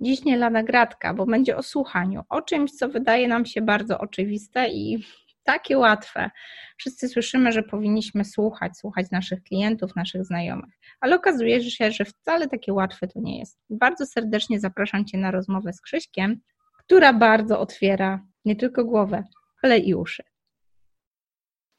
Dziś 0.00 0.24
nie 0.24 0.36
lada 0.36 0.62
gratka, 0.62 1.14
bo 1.14 1.26
będzie 1.26 1.56
o 1.56 1.62
słuchaniu, 1.62 2.22
o 2.28 2.42
czymś, 2.42 2.72
co 2.72 2.88
wydaje 2.88 3.28
nam 3.28 3.46
się 3.46 3.62
bardzo 3.62 3.98
oczywiste 3.98 4.68
i 4.68 5.04
takie 5.44 5.78
łatwe. 5.78 6.30
Wszyscy 6.78 7.08
słyszymy, 7.08 7.52
że 7.52 7.62
powinniśmy 7.62 8.24
słuchać, 8.24 8.78
słuchać 8.78 9.10
naszych 9.10 9.42
klientów, 9.42 9.96
naszych 9.96 10.24
znajomych, 10.24 10.74
ale 11.00 11.16
okazuje 11.16 11.70
się, 11.70 11.92
że 11.92 12.04
wcale 12.04 12.48
takie 12.48 12.72
łatwe 12.72 13.08
to 13.08 13.20
nie 13.20 13.38
jest. 13.38 13.58
Bardzo 13.70 14.06
serdecznie 14.06 14.60
zapraszam 14.60 15.04
Cię 15.04 15.18
na 15.18 15.30
rozmowę 15.30 15.72
z 15.72 15.80
Krzyśkiem, 15.80 16.40
która 16.78 17.12
bardzo 17.12 17.60
otwiera 17.60 18.20
nie 18.44 18.56
tylko 18.56 18.84
głowę, 18.84 19.24
ale 19.62 19.78
i 19.78 19.94
uszy. 19.94 20.22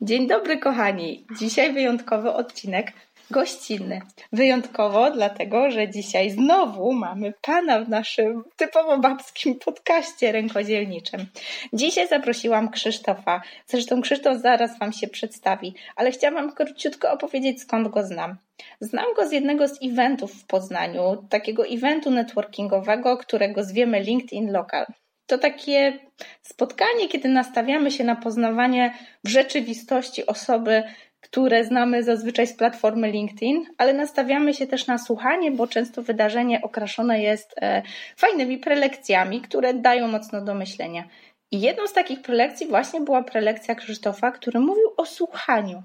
Dzień 0.01 0.27
dobry, 0.27 0.57
kochani. 0.57 1.27
Dzisiaj 1.39 1.73
wyjątkowy 1.73 2.33
odcinek 2.33 2.93
gościnny. 3.31 4.01
Wyjątkowo 4.33 5.11
dlatego, 5.11 5.71
że 5.71 5.89
dzisiaj 5.89 6.29
znowu 6.29 6.93
mamy 6.93 7.33
pana 7.41 7.79
w 7.79 7.89
naszym 7.89 8.43
typowo 8.55 8.99
babskim 8.99 9.59
podcaście 9.59 10.31
rękodzielniczym. 10.31 11.25
Dzisiaj 11.73 12.07
zaprosiłam 12.07 12.69
Krzysztofa. 12.69 13.41
Zresztą 13.67 14.01
Krzysztof 14.01 14.41
zaraz 14.41 14.79
wam 14.79 14.93
się 14.93 15.07
przedstawi, 15.07 15.75
ale 15.95 16.11
chciałam 16.11 16.51
króciutko 16.51 17.11
opowiedzieć 17.11 17.61
skąd 17.61 17.87
go 17.87 18.03
znam. 18.03 18.37
Znam 18.79 19.05
go 19.15 19.27
z 19.27 19.31
jednego 19.31 19.67
z 19.67 19.79
eventów 19.83 20.33
w 20.33 20.45
Poznaniu, 20.45 21.25
takiego 21.29 21.67
eventu 21.67 22.11
networkingowego, 22.11 23.17
którego 23.17 23.63
zwiemy 23.63 23.99
LinkedIn 23.99 24.51
Local. 24.51 24.85
To 25.27 25.37
takie 25.37 25.99
spotkanie, 26.41 27.07
kiedy 27.07 27.29
nastawiamy 27.29 27.91
się 27.91 28.03
na 28.03 28.15
poznawanie 28.15 28.93
w 29.23 29.29
rzeczywistości 29.29 30.25
osoby, 30.25 30.83
które 31.31 31.65
znamy 31.65 32.03
zazwyczaj 32.03 32.47
z 32.47 32.53
platformy 32.53 33.11
LinkedIn, 33.11 33.65
ale 33.77 33.93
nastawiamy 33.93 34.53
się 34.53 34.67
też 34.67 34.87
na 34.87 34.97
słuchanie, 34.97 35.51
bo 35.51 35.67
często 35.67 36.01
wydarzenie 36.01 36.61
okraszone 36.61 37.21
jest 37.21 37.55
e, 37.61 37.81
fajnymi 38.15 38.57
prelekcjami, 38.57 39.41
które 39.41 39.73
dają 39.73 40.07
mocno 40.07 40.41
do 40.41 40.55
myślenia. 40.55 41.03
I 41.51 41.61
jedną 41.61 41.87
z 41.87 41.93
takich 41.93 42.21
prelekcji 42.21 42.67
właśnie 42.67 43.01
była 43.01 43.23
prelekcja 43.23 43.75
Krzysztofa, 43.75 44.31
który 44.31 44.59
mówił 44.59 44.93
o 44.97 45.05
słuchaniu. 45.05 45.83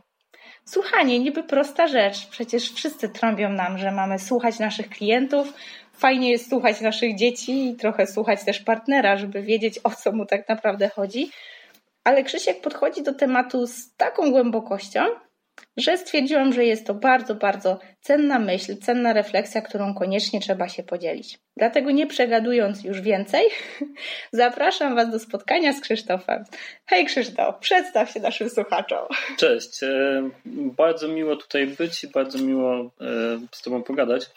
Słuchanie, 0.64 1.18
niby 1.18 1.42
prosta 1.42 1.88
rzecz, 1.88 2.26
przecież 2.26 2.72
wszyscy 2.72 3.08
trąbią 3.08 3.48
nam, 3.48 3.78
że 3.78 3.90
mamy 3.90 4.18
słuchać 4.18 4.58
naszych 4.58 4.88
klientów, 4.88 5.52
fajnie 5.92 6.30
jest 6.30 6.50
słuchać 6.50 6.80
naszych 6.80 7.16
dzieci 7.16 7.68
i 7.68 7.76
trochę 7.76 8.06
słuchać 8.06 8.44
też 8.44 8.60
partnera, 8.60 9.16
żeby 9.16 9.42
wiedzieć 9.42 9.80
o 9.84 9.90
co 9.90 10.12
mu 10.12 10.26
tak 10.26 10.48
naprawdę 10.48 10.88
chodzi. 10.88 11.30
Ale 12.04 12.22
Krzysiek 12.22 12.60
podchodzi 12.60 13.02
do 13.02 13.14
tematu 13.14 13.66
z 13.66 13.94
taką 13.96 14.30
głębokością, 14.30 15.00
że 15.76 15.98
stwierdziłam, 15.98 16.52
że 16.52 16.64
jest 16.64 16.86
to 16.86 16.94
bardzo, 16.94 17.34
bardzo 17.34 17.78
cenna 18.00 18.38
myśl, 18.38 18.76
cenna 18.76 19.12
refleksja, 19.12 19.62
którą 19.62 19.94
koniecznie 19.94 20.40
trzeba 20.40 20.68
się 20.68 20.82
podzielić. 20.82 21.38
Dlatego 21.56 21.90
nie 21.90 22.06
przegadując 22.06 22.84
już 22.84 23.00
więcej, 23.00 23.44
zapraszam 24.32 24.94
Was 24.94 25.10
do 25.10 25.18
spotkania 25.18 25.72
z 25.72 25.80
Krzysztofem. 25.80 26.44
Hej 26.86 27.06
Krzysztof, 27.06 27.58
przedstaw 27.60 28.10
się 28.10 28.20
naszym 28.20 28.50
słuchaczom. 28.50 29.06
Cześć, 29.38 29.82
e, 29.82 30.30
bardzo 30.76 31.08
miło 31.08 31.36
tutaj 31.36 31.66
być 31.66 32.04
i 32.04 32.08
bardzo 32.08 32.38
miło 32.38 32.74
e, 32.80 32.90
z 33.52 33.62
Tobą 33.62 33.82
pogadać. 33.82 34.30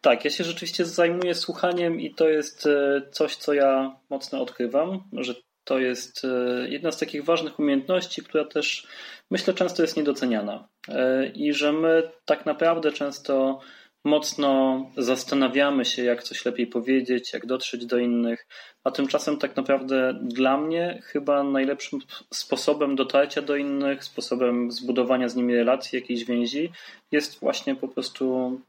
Tak, 0.00 0.24
ja 0.24 0.30
się 0.30 0.44
rzeczywiście 0.44 0.84
zajmuję 0.84 1.34
słuchaniem 1.34 2.00
i 2.00 2.14
to 2.14 2.28
jest 2.28 2.66
e, 2.66 3.02
coś, 3.10 3.36
co 3.36 3.52
ja 3.52 3.96
mocno 4.10 4.42
odkrywam, 4.42 5.02
że 5.12 5.34
to 5.64 5.78
jest 5.78 6.26
jedna 6.68 6.92
z 6.92 6.98
takich 6.98 7.24
ważnych 7.24 7.58
umiejętności, 7.58 8.22
która 8.22 8.44
też 8.44 8.86
myślę 9.30 9.54
często 9.54 9.82
jest 9.82 9.96
niedoceniana 9.96 10.68
e, 10.88 11.26
i 11.26 11.52
że 11.52 11.72
my 11.72 12.10
tak 12.24 12.46
naprawdę 12.46 12.92
często 12.92 13.60
mocno 14.04 14.86
zastanawiamy 14.96 15.84
się, 15.84 16.04
jak 16.04 16.22
coś 16.22 16.44
lepiej 16.44 16.66
powiedzieć, 16.66 17.32
jak 17.32 17.46
dotrzeć 17.46 17.86
do 17.86 17.98
innych, 17.98 18.46
a 18.84 18.90
tymczasem 18.90 19.36
tak 19.36 19.56
naprawdę 19.56 20.18
dla 20.22 20.58
mnie 20.58 21.02
chyba 21.04 21.42
najlepszym 21.42 22.00
sposobem 22.34 22.96
dotarcia 22.96 23.42
do 23.42 23.56
innych, 23.56 24.04
sposobem 24.04 24.72
zbudowania 24.72 25.28
z 25.28 25.36
nimi 25.36 25.54
relacji, 25.54 25.98
jakiejś 25.98 26.24
więzi 26.24 26.72
jest 27.12 27.40
właśnie 27.40 27.76
po 27.76 27.88
prostu 27.88 28.60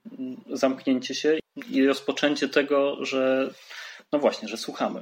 zamknięcie 0.49 1.15
się 1.15 1.39
i 1.71 1.87
rozpoczęcie 1.87 2.49
tego, 2.49 3.05
że 3.05 3.53
no 4.11 4.19
właśnie, 4.19 4.47
że 4.47 4.57
słuchamy. 4.57 5.01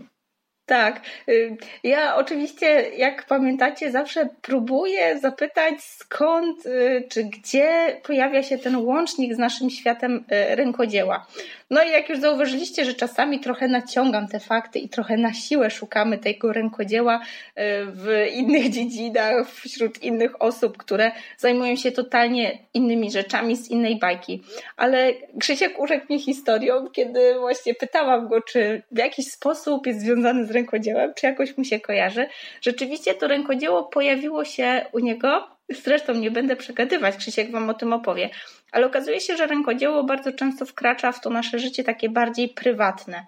Tak. 0.68 1.02
Y, 1.30 1.58
ja 1.84 2.16
oczywiście, 2.16 2.68
jak 2.98 3.26
pamiętacie, 3.26 3.92
zawsze 3.92 4.30
próbuję 4.42 5.20
zapytać 5.20 5.84
skąd 5.84 6.66
y, 6.66 7.08
czy 7.10 7.24
gdzie 7.24 7.98
pojawia 8.04 8.44
się 8.44 8.58
ten 8.58 8.76
łącznik 8.76 9.36
z 9.36 9.38
naszym 9.38 9.70
światem 9.70 10.26
y, 10.52 10.56
rękodzieła. 10.56 11.28
No 11.70 11.84
i 11.84 11.92
jak 11.92 12.10
już 12.10 12.20
zauważyliście, 12.20 12.86
że 12.86 12.94
czasami 12.94 13.40
trochę 13.40 13.68
naciągam 13.68 14.28
te 14.28 14.40
fakty 14.40 14.80
i 14.80 14.90
trochę 14.90 15.18
na 15.18 15.34
siłę 15.34 15.70
szukamy 15.70 16.18
tego 16.18 16.54
rękodzieła 16.54 17.20
w 17.86 18.28
innych 18.34 18.70
dziedzinach, 18.76 19.52
wśród 19.52 20.04
innych 20.04 20.42
osób, 20.42 20.78
które 20.78 21.12
zajmują 21.38 21.76
się 21.76 21.92
totalnie 21.92 22.60
innymi 22.74 23.12
rzeczami 23.12 23.56
z 23.56 23.70
innej 23.70 24.00
bajki. 24.00 24.44
Ale 24.78 25.14
Krzysiek 25.40 25.80
urzekł 25.80 26.06
mnie 26.10 26.20
historią, 26.20 26.88
kiedy 26.90 27.40
właśnie 27.40 27.74
pytałam 27.74 28.28
go, 28.28 28.42
czy 28.42 28.84
w 28.92 28.98
jakiś 28.98 29.32
sposób 29.32 29.88
jest 29.88 30.00
związany 30.02 30.46
z 30.46 30.52
rękodziełem, 30.58 31.14
czy 31.14 31.26
jakoś 31.26 31.58
mu 31.58 31.64
się 31.64 31.80
kojarzy. 31.80 32.28
Rzeczywiście 32.62 33.14
to 33.14 33.28
rękodzieło 33.28 33.84
pojawiło 33.84 34.46
się 34.46 34.86
u 34.92 35.00
niego, 35.00 35.48
zresztą 35.70 36.14
nie 36.14 36.32
będę 36.32 36.56
przegadywać, 36.56 37.18
Krzysiek 37.18 37.52
Wam 37.52 37.70
o 37.70 37.74
tym 37.74 37.94
opowie, 37.94 38.30
ale 38.72 38.86
okazuje 38.86 39.20
się, 39.22 39.38
że 39.38 39.48
rękodzieło 39.48 40.04
bardzo 40.04 40.32
często 40.32 40.66
wkracza 40.66 41.12
w 41.12 41.22
to 41.22 41.30
nasze 41.30 41.60
życie 41.60 41.84
takie 41.84 42.10
bardziej 42.10 42.50
prywatne. 42.50 43.26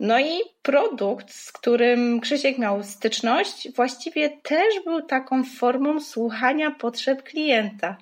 No 0.00 0.20
i 0.20 0.40
produkt, 0.62 1.34
z 1.34 1.52
którym 1.52 2.20
Krzysiek 2.20 2.58
miał 2.58 2.82
styczność, 2.82 3.72
właściwie 3.76 4.30
też 4.42 4.84
był 4.84 5.02
taką 5.02 5.44
formą 5.44 6.00
słuchania 6.00 6.70
potrzeb 6.70 7.22
klienta, 7.22 7.96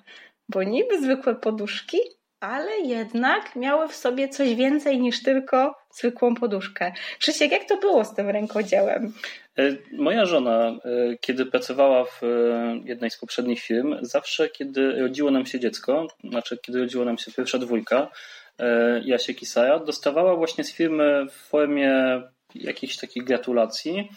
bo 0.49 0.63
niby 0.63 1.01
zwykłe 1.01 1.35
poduszki, 1.35 1.97
ale 2.39 2.79
jednak 2.79 3.55
miały 3.55 3.87
w 3.87 3.95
sobie 3.95 4.29
coś 4.29 4.55
więcej 4.55 4.99
niż 4.99 5.23
tylko 5.23 5.75
zwykłą 5.91 6.35
poduszkę. 6.35 6.91
Krzysiek, 7.19 7.51
jak 7.51 7.65
to 7.65 7.77
było 7.77 8.05
z 8.05 8.15
tym 8.15 8.29
rękodziełem? 8.29 9.13
E, 9.57 9.75
moja 9.91 10.25
żona, 10.25 10.67
e, 10.67 11.17
kiedy 11.21 11.45
pracowała 11.45 12.05
w 12.05 12.23
e, 12.23 12.27
jednej 12.85 13.11
z 13.11 13.17
poprzednich 13.17 13.59
firm, 13.59 13.95
zawsze 14.01 14.49
kiedy 14.49 14.91
rodziło 14.91 15.31
nam 15.31 15.45
się 15.45 15.59
dziecko, 15.59 16.07
znaczy 16.23 16.57
kiedy 16.61 16.79
rodziło 16.79 17.05
nam 17.05 17.17
się 17.17 17.31
pierwsza 17.31 17.57
dwójka, 17.57 18.07
Jasiek 19.03 19.41
i 19.41 19.45
Sara, 19.45 19.79
dostawała 19.79 20.35
właśnie 20.35 20.63
z 20.63 20.73
firmy 20.73 21.25
w 21.31 21.33
formie 21.33 22.21
jakichś 22.55 22.97
takich 22.97 23.23
gratulacji 23.23 24.09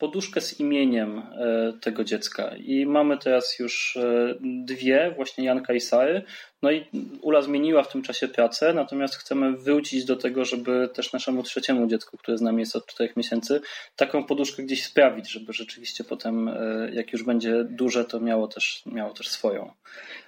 poduszkę 0.00 0.40
z 0.40 0.60
imieniem 0.60 1.18
e, 1.18 1.72
tego 1.80 2.04
dziecka. 2.04 2.56
I 2.56 2.86
mamy 2.86 3.18
teraz 3.18 3.58
już 3.58 3.96
e, 3.96 4.34
dwie, 4.40 5.12
właśnie 5.16 5.44
Janka 5.44 5.72
i 5.72 5.80
Sary. 5.80 6.22
No 6.62 6.70
i 6.70 6.86
Ula 7.22 7.42
zmieniła 7.42 7.82
w 7.82 7.92
tym 7.92 8.02
czasie 8.02 8.28
pracę, 8.28 8.74
natomiast 8.74 9.14
chcemy 9.14 9.56
wrócić 9.56 10.04
do 10.04 10.16
tego, 10.16 10.44
żeby 10.44 10.88
też 10.94 11.12
naszemu 11.12 11.42
trzeciemu 11.42 11.86
dziecku, 11.86 12.16
które 12.16 12.38
z 12.38 12.40
nami 12.40 12.60
jest 12.60 12.76
od 12.76 12.86
czterech 12.86 13.16
miesięcy, 13.16 13.60
taką 13.96 14.24
poduszkę 14.24 14.62
gdzieś 14.62 14.84
sprawić, 14.84 15.30
żeby 15.30 15.52
rzeczywiście 15.52 16.04
potem, 16.04 16.48
e, 16.48 16.90
jak 16.92 17.12
już 17.12 17.22
będzie 17.22 17.64
duże, 17.64 18.04
to 18.04 18.20
miało 18.20 18.48
też, 18.48 18.82
miało 18.86 19.14
też 19.14 19.28
swoją. 19.28 19.72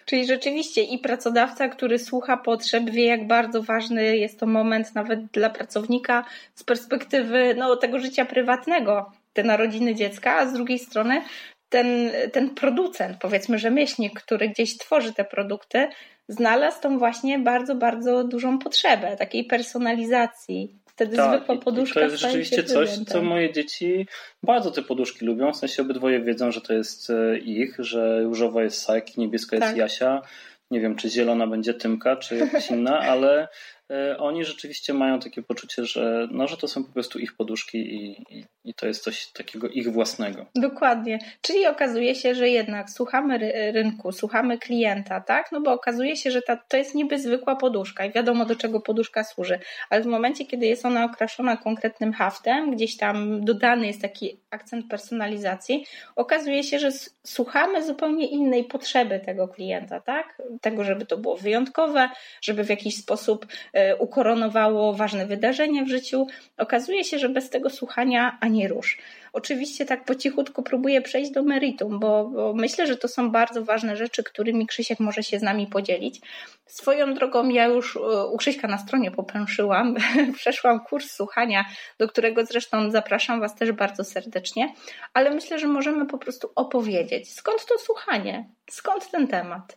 Czyli 0.05 0.27
rzeczywiście 0.27 0.83
i 0.83 0.99
pracodawca, 0.99 1.69
który 1.69 1.99
słucha 1.99 2.37
potrzeb, 2.37 2.91
wie, 2.91 3.07
jak 3.07 3.27
bardzo 3.27 3.63
ważny 3.63 4.17
jest 4.17 4.41
to 4.41 4.47
moment 4.47 4.95
nawet 4.95 5.27
dla 5.27 5.51
pracownika 5.51 6.25
z 6.55 6.65
perspektywy 6.65 7.55
no, 7.59 7.77
tego 7.77 7.99
życia 7.99 8.25
prywatnego 8.25 9.13
te 9.33 9.43
narodziny 9.43 9.95
dziecka, 9.95 10.37
a 10.37 10.47
z 10.47 10.53
drugiej 10.53 10.79
strony 10.79 11.23
ten, 11.69 12.11
ten 12.33 12.55
producent, 12.55 13.17
powiedzmy 13.21 13.59
rzemieślnik, 13.59 14.21
który 14.21 14.49
gdzieś 14.49 14.79
tworzy 14.79 15.13
te 15.13 15.25
produkty, 15.25 15.89
znalazł 16.29 16.81
tą 16.81 16.99
właśnie 16.99 17.39
bardzo, 17.39 17.75
bardzo 17.75 18.25
dużą 18.25 18.59
potrzebę 18.59 19.17
takiej 19.17 19.45
personalizacji. 19.45 20.79
Wtedy 20.87 21.17
tak, 21.17 21.37
zwykła 21.37 21.57
poduszka. 21.57 21.95
to 21.95 22.07
jest 22.07 22.17
rzeczywiście 22.17 22.65
coś, 22.65 22.91
co 22.91 23.23
moje 23.23 23.53
dzieci 23.53 24.07
bardzo 24.43 24.71
te 24.71 24.83
poduszki 24.83 25.25
lubią. 25.25 25.53
W 25.53 25.57
sensie 25.57 25.83
obydwoje 25.83 26.21
wiedzą, 26.21 26.53
że 26.53 26.61
to 26.61 26.73
jest 26.73 27.11
e, 27.11 27.39
ich, 27.39 27.77
że 27.79 28.23
różowa 28.23 28.63
jest 28.63 28.83
Sak, 28.83 29.17
niebieska 29.17 29.59
tak. 29.59 29.69
jest 29.69 29.79
Jasia. 29.79 30.23
Nie 30.71 30.81
wiem, 30.81 30.97
czy 30.97 31.09
zielona 31.09 31.47
będzie 31.47 31.75
Tymka, 31.75 32.17
czy 32.17 32.37
jakaś 32.37 32.71
inna, 32.71 32.99
ale 33.13 33.49
E, 33.93 34.19
oni 34.19 34.45
rzeczywiście 34.45 34.95
mają 34.95 35.21
takie 35.21 35.43
poczucie, 35.43 35.85
że, 35.85 36.29
no, 36.31 36.49
że 36.49 36.57
to 36.57 36.69
są 36.69 36.85
po 36.85 36.93
prostu 36.93 37.19
ich 37.19 37.37
poduszki 37.37 37.79
i, 37.79 38.25
i 38.31 38.45
i 38.65 38.75
to 38.75 38.87
jest 38.87 39.05
coś 39.05 39.27
takiego 39.27 39.69
ich 39.69 39.93
własnego. 39.93 40.47
Dokładnie. 40.55 41.19
Czyli 41.41 41.67
okazuje 41.67 42.15
się, 42.15 42.35
że 42.35 42.49
jednak 42.49 42.91
słuchamy 42.91 43.39
rynku, 43.73 44.13
słuchamy 44.13 44.59
klienta, 44.59 45.21
tak? 45.21 45.53
No 45.53 45.61
bo 45.61 45.73
okazuje 45.73 46.17
się, 46.17 46.31
że 46.31 46.43
ta, 46.43 46.57
to 46.57 46.77
jest 46.77 46.95
niby 46.95 47.19
zwykła 47.19 47.57
poduszka 47.57 48.05
i 48.05 48.13
wiadomo 48.13 48.45
do 48.45 48.57
czego 48.57 48.81
poduszka 48.81 49.25
służy, 49.25 49.59
ale 49.91 50.03
w 50.03 50.07
momencie, 50.07 50.47
kiedy 50.47 50.67
jest 50.67 50.87
ona 50.87 51.05
okraszona 51.05 51.57
konkretnym 51.57 52.13
haftem, 52.13 52.71
gdzieś 52.71 52.97
tam 52.97 53.45
dodany 53.45 53.87
jest 53.87 54.03
taki 54.03 54.41
akcent 54.51 54.89
personalizacji, 54.89 55.87
okazuje 56.17 56.65
się, 56.65 56.79
że 56.79 56.91
słuchamy 57.25 57.85
zupełnie 57.85 58.27
innej 58.27 58.65
potrzeby 58.65 59.21
tego 59.21 59.49
klienta, 59.49 60.01
tak? 60.01 60.43
Tego, 60.61 60.85
żeby 60.85 61.07
to 61.07 61.19
było 61.19 61.37
wyjątkowe, 61.37 62.09
żeby 62.43 62.65
w 62.65 62.69
jakiś 62.69 62.97
sposób 62.97 63.47
e, 63.73 63.97
ukoronowało 63.97 64.95
ważne 64.95 65.27
wydarzenie 65.27 65.85
w 65.85 65.89
życiu. 65.89 66.27
Okazuje 66.59 67.05
się, 67.05 67.19
że 67.19 67.29
bez 67.29 67.51
tego 67.51 67.71
słuchania 67.71 68.39
ani 68.41 68.52
rusz. 68.69 68.99
Oczywiście 69.33 69.87
tak 69.87 70.05
po 70.05 70.15
cichutku 70.15 70.63
próbuję 70.63 71.03
przejść 71.03 71.31
do 71.31 71.43
meritum, 71.43 72.01
bo, 72.01 72.25
bo, 72.25 72.55
myślę, 72.55 72.87
że 72.87 72.97
to 72.97 73.09
są 73.09 73.31
bardzo 73.31 73.65
ważne 73.65 73.97
rzeczy, 73.97 74.23
którymi 74.25 74.67
Krzysiek 74.67 75.01
może 75.01 75.23
się 75.23 75.39
z 75.39 75.43
nami 75.43 75.67
podzielić. 75.67 76.21
Swoją 76.67 77.15
drogą 77.15 77.49
ja 77.49 77.67
już 77.67 77.97
e, 77.97 78.27
u 78.27 78.37
Krzyśka 78.37 78.69
na 78.69 78.79
stronie 78.79 79.11
popęszyłam, 79.11 79.97
przeszłam 80.39 80.81
kurs 80.81 81.11
słuchania, 81.11 81.65
do 81.99 82.09
którego 82.09 82.47
zresztą 82.47 82.91
zapraszam 82.91 83.41
Was 83.41 83.55
też 83.55 83.73
bardzo 83.73 84.05
serdecznie, 84.05 84.75
ale 85.15 85.31
myślę, 85.31 85.59
że 85.59 85.67
możemy 85.67 86.07
po 86.07 86.19
prostu 86.19 86.51
opowiedzieć, 86.55 87.35
skąd 87.35 87.67
to 87.67 87.79
słuchanie, 87.79 88.49
skąd 88.71 89.11
ten 89.11 89.29
temat. 89.29 89.77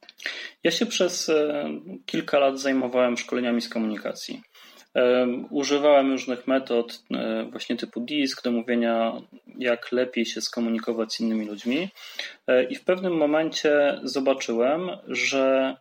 Ja 0.63 0.71
się 0.71 0.85
przez 0.85 1.29
e, 1.29 1.69
kilka 2.05 2.39
lat 2.39 2.59
zajmowałem 2.59 3.17
szkoleniami 3.17 3.61
z 3.61 3.69
komunikacji. 3.69 4.41
Używałem 5.49 6.11
różnych 6.11 6.47
metod, 6.47 7.03
e, 7.11 7.43
właśnie 7.51 7.75
typu 7.75 8.01
disk, 8.01 8.43
do 8.43 8.51
mówienia, 8.51 9.13
jak 9.57 9.91
lepiej 9.91 10.25
się 10.25 10.41
skomunikować 10.41 11.13
z 11.13 11.19
innymi 11.19 11.45
ludźmi. 11.45 11.89
E, 12.47 12.63
I 12.63 12.75
w 12.75 12.83
pewnym 12.83 13.13
momencie 13.17 13.99
zobaczyłem, 14.03 14.89
że 15.07 15.75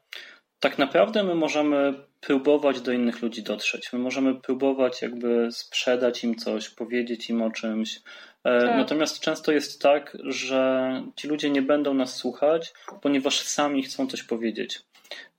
tak 0.61 0.79
naprawdę 0.79 1.23
my 1.23 1.35
możemy 1.35 1.95
próbować 2.21 2.81
do 2.81 2.93
innych 2.93 3.23
ludzi 3.23 3.43
dotrzeć. 3.43 3.93
My 3.93 3.99
możemy 3.99 4.35
próbować 4.35 5.03
jakby 5.03 5.49
sprzedać 5.53 6.25
im 6.25 6.37
coś, 6.37 6.69
powiedzieć 6.69 7.31
im 7.31 7.43
o 7.43 7.51
czymś. 7.51 8.01
E, 8.45 8.61
tak. 8.61 8.77
Natomiast 8.77 9.21
często 9.21 9.53
jest 9.53 9.83
tak, 9.83 10.17
że 10.25 11.03
ci 11.17 11.29
ludzie 11.29 11.51
nie 11.51 11.63
będą 11.63 11.95
nas 11.95 12.17
słuchać, 12.17 12.73
ponieważ 13.03 13.41
sami 13.41 13.83
chcą 13.83 14.07
coś 14.07 14.23
powiedzieć. 14.23 14.83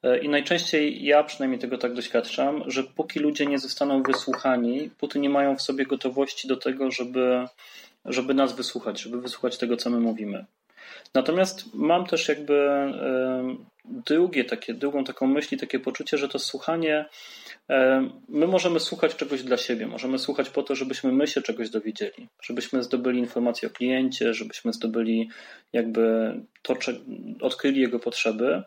E, 0.04 0.19
I 0.19 0.30
najczęściej 0.30 1.06
ja 1.06 1.24
przynajmniej 1.24 1.60
tego 1.60 1.78
tak 1.78 1.94
doświadczam, 1.94 2.63
że 2.68 2.84
póki 2.84 3.19
ludzie 3.19 3.46
nie 3.46 3.60
zostaną 3.60 4.04
wysłuchani, 4.04 4.90
póki 4.98 5.19
nie 5.19 5.30
mają 5.30 5.56
w 5.56 5.62
sobie 5.62 5.86
gotowości 5.86 6.48
do 6.48 6.57
tego, 6.57 6.92
żeby, 6.92 7.48
żeby 8.06 8.34
nas 8.34 8.56
wysłuchać, 8.56 9.02
żeby 9.02 9.22
wysłuchać 9.22 9.58
tego, 9.58 9.78
co 9.78 9.90
my 9.90 10.00
mówimy. 10.00 10.46
Natomiast 11.14 11.74
mam 11.74 12.06
też 12.06 12.28
jakby 12.28 12.70
drugie 13.86 14.44
takie, 14.44 14.74
drugą 14.74 15.04
taką 15.04 15.28
myśl, 15.28 15.58
takie 15.58 15.80
poczucie, 15.80 16.18
że 16.18 16.30
to 16.30 16.40
słuchanie 16.40 17.06
My 18.30 18.48
możemy 18.48 18.80
słuchać 18.80 19.16
czegoś 19.16 19.44
dla 19.44 19.58
siebie, 19.58 19.88
możemy 19.88 20.20
słuchać 20.20 20.50
po 20.50 20.64
to, 20.64 20.76
żebyśmy 20.76 21.12
my 21.12 21.28
się 21.28 21.42
czegoś 21.42 21.70
dowiedzieli, 21.70 22.28
żebyśmy 22.42 22.84
zdobyli 22.84 23.20
informacje 23.20 23.68
o 23.68 23.72
kliencie, 23.72 24.34
żebyśmy 24.34 24.74
zdobyli 24.74 25.30
jakby 25.74 26.34
to, 26.62 26.76
odkryli 27.42 27.82
jego 27.82 28.00
potrzeby, 28.00 28.64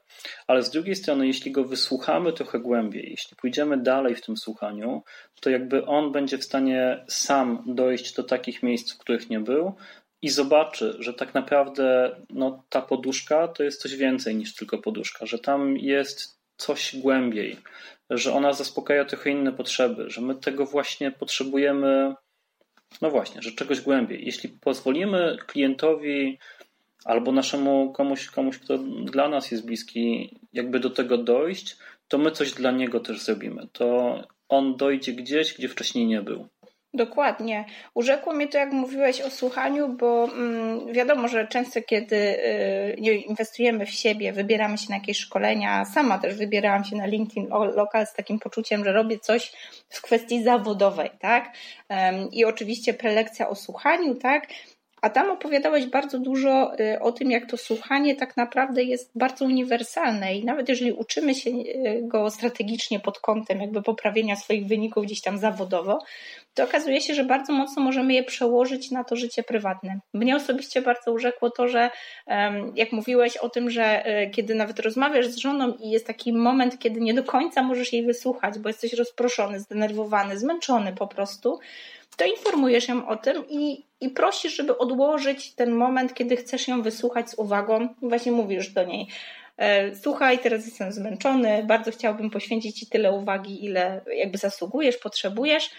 ale 0.47 0.63
z 0.63 0.71
drugiej 0.71 0.97
strony, 0.97 1.27
jeśli 1.27 1.53
go 1.53 1.65
wysłuchamy 1.65 2.33
trochę 2.33 2.59
głębiej, 2.59 3.11
jeśli 3.11 3.37
pójdziemy 3.37 3.77
dalej 3.77 4.15
w 4.15 4.21
tym 4.21 4.37
słuchaniu, 4.37 5.03
to 5.41 5.51
jakby 5.51 5.87
on 5.87 6.13
będzie 6.13 6.39
w 6.39 6.45
stanie 6.45 7.05
sam 7.09 7.63
dojść 7.67 8.15
do 8.15 8.25
takich 8.25 8.63
miejsc, 8.63 8.93
w 8.93 8.99
których 8.99 9.31
nie 9.31 9.41
był, 9.41 9.75
i 10.23 10.29
zobaczy, 10.29 10.97
że 10.99 11.15
tak 11.15 11.35
naprawdę 11.35 12.17
no, 12.31 12.63
ta 12.69 12.83
poduszka 12.83 13.49
to 13.49 13.63
jest 13.63 13.83
coś 13.83 13.97
więcej 13.97 14.37
niż 14.37 14.55
tylko 14.55 14.79
poduszka, 14.79 15.27
że 15.27 15.39
tam 15.39 15.77
jest 15.77 16.39
coś 16.57 16.97
głębiej, 16.97 17.57
że 18.11 18.33
ona 18.33 18.53
zaspokaja 18.53 19.05
trochę 19.05 19.31
inne 19.31 19.53
potrzeby, 19.53 20.11
że 20.11 20.21
my 20.21 20.35
tego 20.35 20.67
właśnie 20.67 21.11
potrzebujemy, 21.11 22.15
no 23.03 23.11
właśnie, 23.11 23.43
że 23.43 23.53
czegoś 23.53 23.81
głębiej. 23.81 24.27
Jeśli 24.27 24.49
pozwolimy 24.49 25.37
klientowi 25.47 26.39
albo 27.05 27.33
naszemu 27.33 27.93
komuś, 27.93 28.27
komuś, 28.27 28.59
kto 28.59 28.79
dla 29.05 29.29
nas 29.29 29.51
jest 29.51 29.67
bliski, 29.67 30.35
jakby 30.53 30.81
do 30.81 30.91
tego 30.91 31.19
dojść, 31.19 31.77
to 32.09 32.19
my 32.19 32.31
coś 32.31 32.53
dla 32.53 32.71
niego 32.71 33.01
też 33.01 33.21
zrobimy. 33.21 33.67
To 33.73 34.21
on 34.49 34.77
dojdzie 34.77 35.13
gdzieś, 35.13 35.55
gdzie 35.55 35.69
wcześniej 35.69 36.07
nie 36.07 36.23
był. 36.23 36.49
Dokładnie. 36.95 37.65
Urzekło 37.95 38.33
mnie 38.33 38.49
to, 38.49 38.59
jak 38.59 38.73
mówiłeś 38.73 39.21
o 39.21 39.31
słuchaniu, 39.31 39.89
bo 39.89 40.25
mm, 40.25 40.93
wiadomo, 40.93 41.29
że 41.29 41.47
często, 41.47 41.81
kiedy 41.83 42.17
y, 42.17 43.15
inwestujemy 43.29 43.87
w 43.87 43.91
siebie, 43.91 44.33
wybieramy 44.33 44.79
się 44.79 44.87
na 44.91 44.97
jakieś 44.97 45.19
szkolenia, 45.19 45.85
sama 45.85 46.19
też 46.19 46.35
wybierałam 46.35 46.85
się 46.85 46.97
na 46.97 47.07
LinkedIn 47.07 47.49
Local 47.49 48.07
z 48.07 48.15
takim 48.15 48.39
poczuciem, 48.39 48.85
że 48.85 48.93
robię 48.93 49.19
coś 49.19 49.53
w 49.89 50.03
kwestii 50.03 50.43
zawodowej, 50.43 51.11
tak? 51.21 51.53
I 52.33 52.45
oczywiście 52.45 52.95
prelekcja 52.95 53.49
o 53.49 53.55
słuchaniu, 53.55 54.15
tak? 54.15 54.47
A 55.03 55.11
tam 55.11 55.31
opowiadałeś 55.31 55.87
bardzo 55.87 56.19
dużo 56.19 56.81
y, 56.81 57.01
o 57.01 57.13
tym, 57.13 57.31
jak 57.31 57.47
to 57.47 57.57
słuchanie 57.57 58.17
tak 58.17 58.37
naprawdę 58.37 58.83
jest 58.83 59.11
bardzo 59.15 59.45
uniwersalne 59.45 60.37
i 60.37 60.45
nawet 60.45 60.69
jeżeli 60.69 60.93
uczymy 60.93 61.35
się 61.35 61.51
y, 61.51 62.01
go 62.03 62.31
strategicznie 62.31 63.01
pod 63.01 63.19
kątem 63.19 63.61
jakby 63.61 63.83
poprawienia 63.83 64.37
swoich 64.37 64.67
wyników 64.67 65.05
gdzieś 65.05 65.21
tam 65.21 65.39
zawodowo, 65.39 65.99
to 66.55 66.65
okazuje 66.65 67.01
się, 67.01 67.15
że 67.15 67.25
bardzo 67.25 67.53
mocno 67.53 67.83
możemy 67.83 68.15
je 68.15 68.25
przełożyć 68.25 68.91
na 68.91 69.05
to 69.05 69.17
życie 69.17 69.43
prywatne. 69.43 70.01
Mnie 70.15 70.37
osobiście 70.37 70.83
bardzo 70.83 71.13
urzekło 71.13 71.51
to, 71.51 71.69
że 71.69 71.91
jak 72.75 72.93
mówiłeś 72.93 73.37
o 73.37 73.49
tym, 73.49 73.71
że 73.71 74.07
y, 74.23 74.31
kiedy 74.31 74.55
nawet 74.55 74.81
rozmawiasz 74.81 75.27
z 75.27 75.37
żoną 75.37 75.75
i 75.81 75.91
jest 75.91 76.07
taki 76.07 76.33
moment, 76.33 76.79
kiedy 76.79 77.01
nie 77.01 77.15
do 77.15 77.25
końca 77.25 77.63
możesz 77.63 77.93
jej 77.93 78.07
wysłuchać, 78.07 78.59
bo 78.59 78.69
jesteś 78.69 78.93
rozproszony, 78.93 79.61
zdenerwowany, 79.61 80.39
zmęczony 80.39 80.93
po 80.93 81.07
prostu, 81.07 81.59
to 82.19 82.25
informujesz 82.25 82.89
ją 82.89 83.09
o 83.09 83.17
tym 83.17 83.49
i, 83.49 83.85
i 84.01 84.11
prosisz, 84.11 84.57
żeby 84.57 84.79
odłożyć 84.79 85.55
ten 85.55 85.71
moment, 85.71 86.15
kiedy 86.15 86.37
chcesz 86.37 86.69
ją 86.69 86.83
wysłuchać 86.83 87.31
z 87.31 87.35
uwagą. 87.35 87.89
I 88.03 88.09
właśnie 88.09 88.33
mówisz 88.33 88.71
do 88.71 88.85
niej, 88.85 89.07
e, 89.57 89.97
słuchaj, 89.97 90.39
teraz 90.39 90.67
jestem 90.67 90.93
zmęczony, 90.93 91.65
bardzo 91.67 91.91
chciałbym 91.91 92.31
poświęcić 92.31 92.79
Ci 92.79 92.87
tyle 92.87 93.13
uwagi, 93.13 93.65
ile 93.65 94.01
jakby 94.17 94.39
zasługujesz, 94.39 94.97
potrzebujesz. 94.97 95.71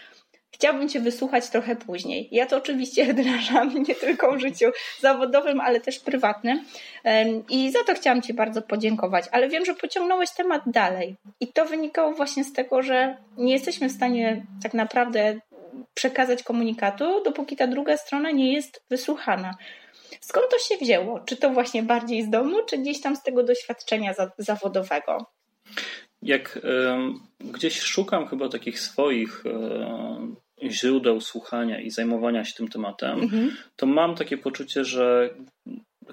Chciałbym 0.52 0.88
Cię 0.88 1.00
wysłuchać 1.00 1.50
trochę 1.50 1.76
później. 1.76 2.28
Ja 2.32 2.46
to 2.46 2.56
oczywiście 2.56 3.04
wdrażam 3.12 3.82
nie 3.82 3.94
tylko 3.94 4.32
w 4.32 4.40
życiu 4.40 4.66
zawodowym, 5.00 5.60
ale 5.60 5.80
też 5.80 5.98
prywatnym. 5.98 6.64
I 7.48 7.70
za 7.70 7.84
to 7.84 7.94
chciałam 7.94 8.22
Ci 8.22 8.34
bardzo 8.34 8.62
podziękować. 8.62 9.24
Ale 9.32 9.48
wiem, 9.48 9.64
że 9.64 9.74
pociągnąłeś 9.74 10.30
temat 10.30 10.62
dalej. 10.66 11.16
I 11.40 11.48
to 11.48 11.64
wynikało 11.64 12.12
właśnie 12.12 12.44
z 12.44 12.52
tego, 12.52 12.82
że 12.82 13.16
nie 13.36 13.52
jesteśmy 13.52 13.88
w 13.88 13.92
stanie 13.92 14.46
tak 14.62 14.74
naprawdę 14.74 15.40
przekazać 15.94 16.42
komunikatu, 16.42 17.22
dopóki 17.24 17.56
ta 17.56 17.66
druga 17.66 17.96
strona 17.96 18.30
nie 18.30 18.52
jest 18.52 18.84
wysłuchana. 18.90 19.54
Skąd 20.20 20.46
to 20.50 20.58
się 20.58 20.76
wzięło? 20.84 21.20
Czy 21.20 21.36
to 21.36 21.50
właśnie 21.50 21.82
bardziej 21.82 22.22
z 22.22 22.30
domu, 22.30 22.56
czy 22.66 22.78
gdzieś 22.78 23.00
tam 23.00 23.16
z 23.16 23.22
tego 23.22 23.42
doświadczenia 23.42 24.14
zawodowego? 24.38 25.26
Jak 26.22 26.56
y, 26.56 26.60
gdzieś 27.40 27.80
szukam 27.80 28.28
chyba 28.28 28.48
takich 28.48 28.80
swoich 28.80 29.46
y, 29.46 30.70
źródeł 30.70 31.20
słuchania 31.20 31.80
i 31.80 31.90
zajmowania 31.90 32.44
się 32.44 32.54
tym 32.54 32.68
tematem, 32.68 33.20
mhm. 33.20 33.56
to 33.76 33.86
mam 33.86 34.14
takie 34.14 34.38
poczucie, 34.38 34.84
że 34.84 35.30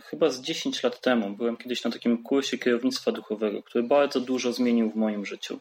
chyba 0.04 0.30
z 0.30 0.42
10 0.42 0.84
lat 0.84 1.02
temu 1.02 1.30
byłem 1.30 1.58
kiedyś 1.58 1.84
na 1.84 1.92
takim 1.92 2.24
kursie 2.24 2.58
kierownictwa 2.58 3.12
duchowego, 3.12 3.64
który 3.64 3.84
bardzo 3.84 4.20
dużo 4.20 4.54
zmienił 4.54 4.90
w 4.92 4.96
moim 4.96 5.26
życiu. 5.26 5.60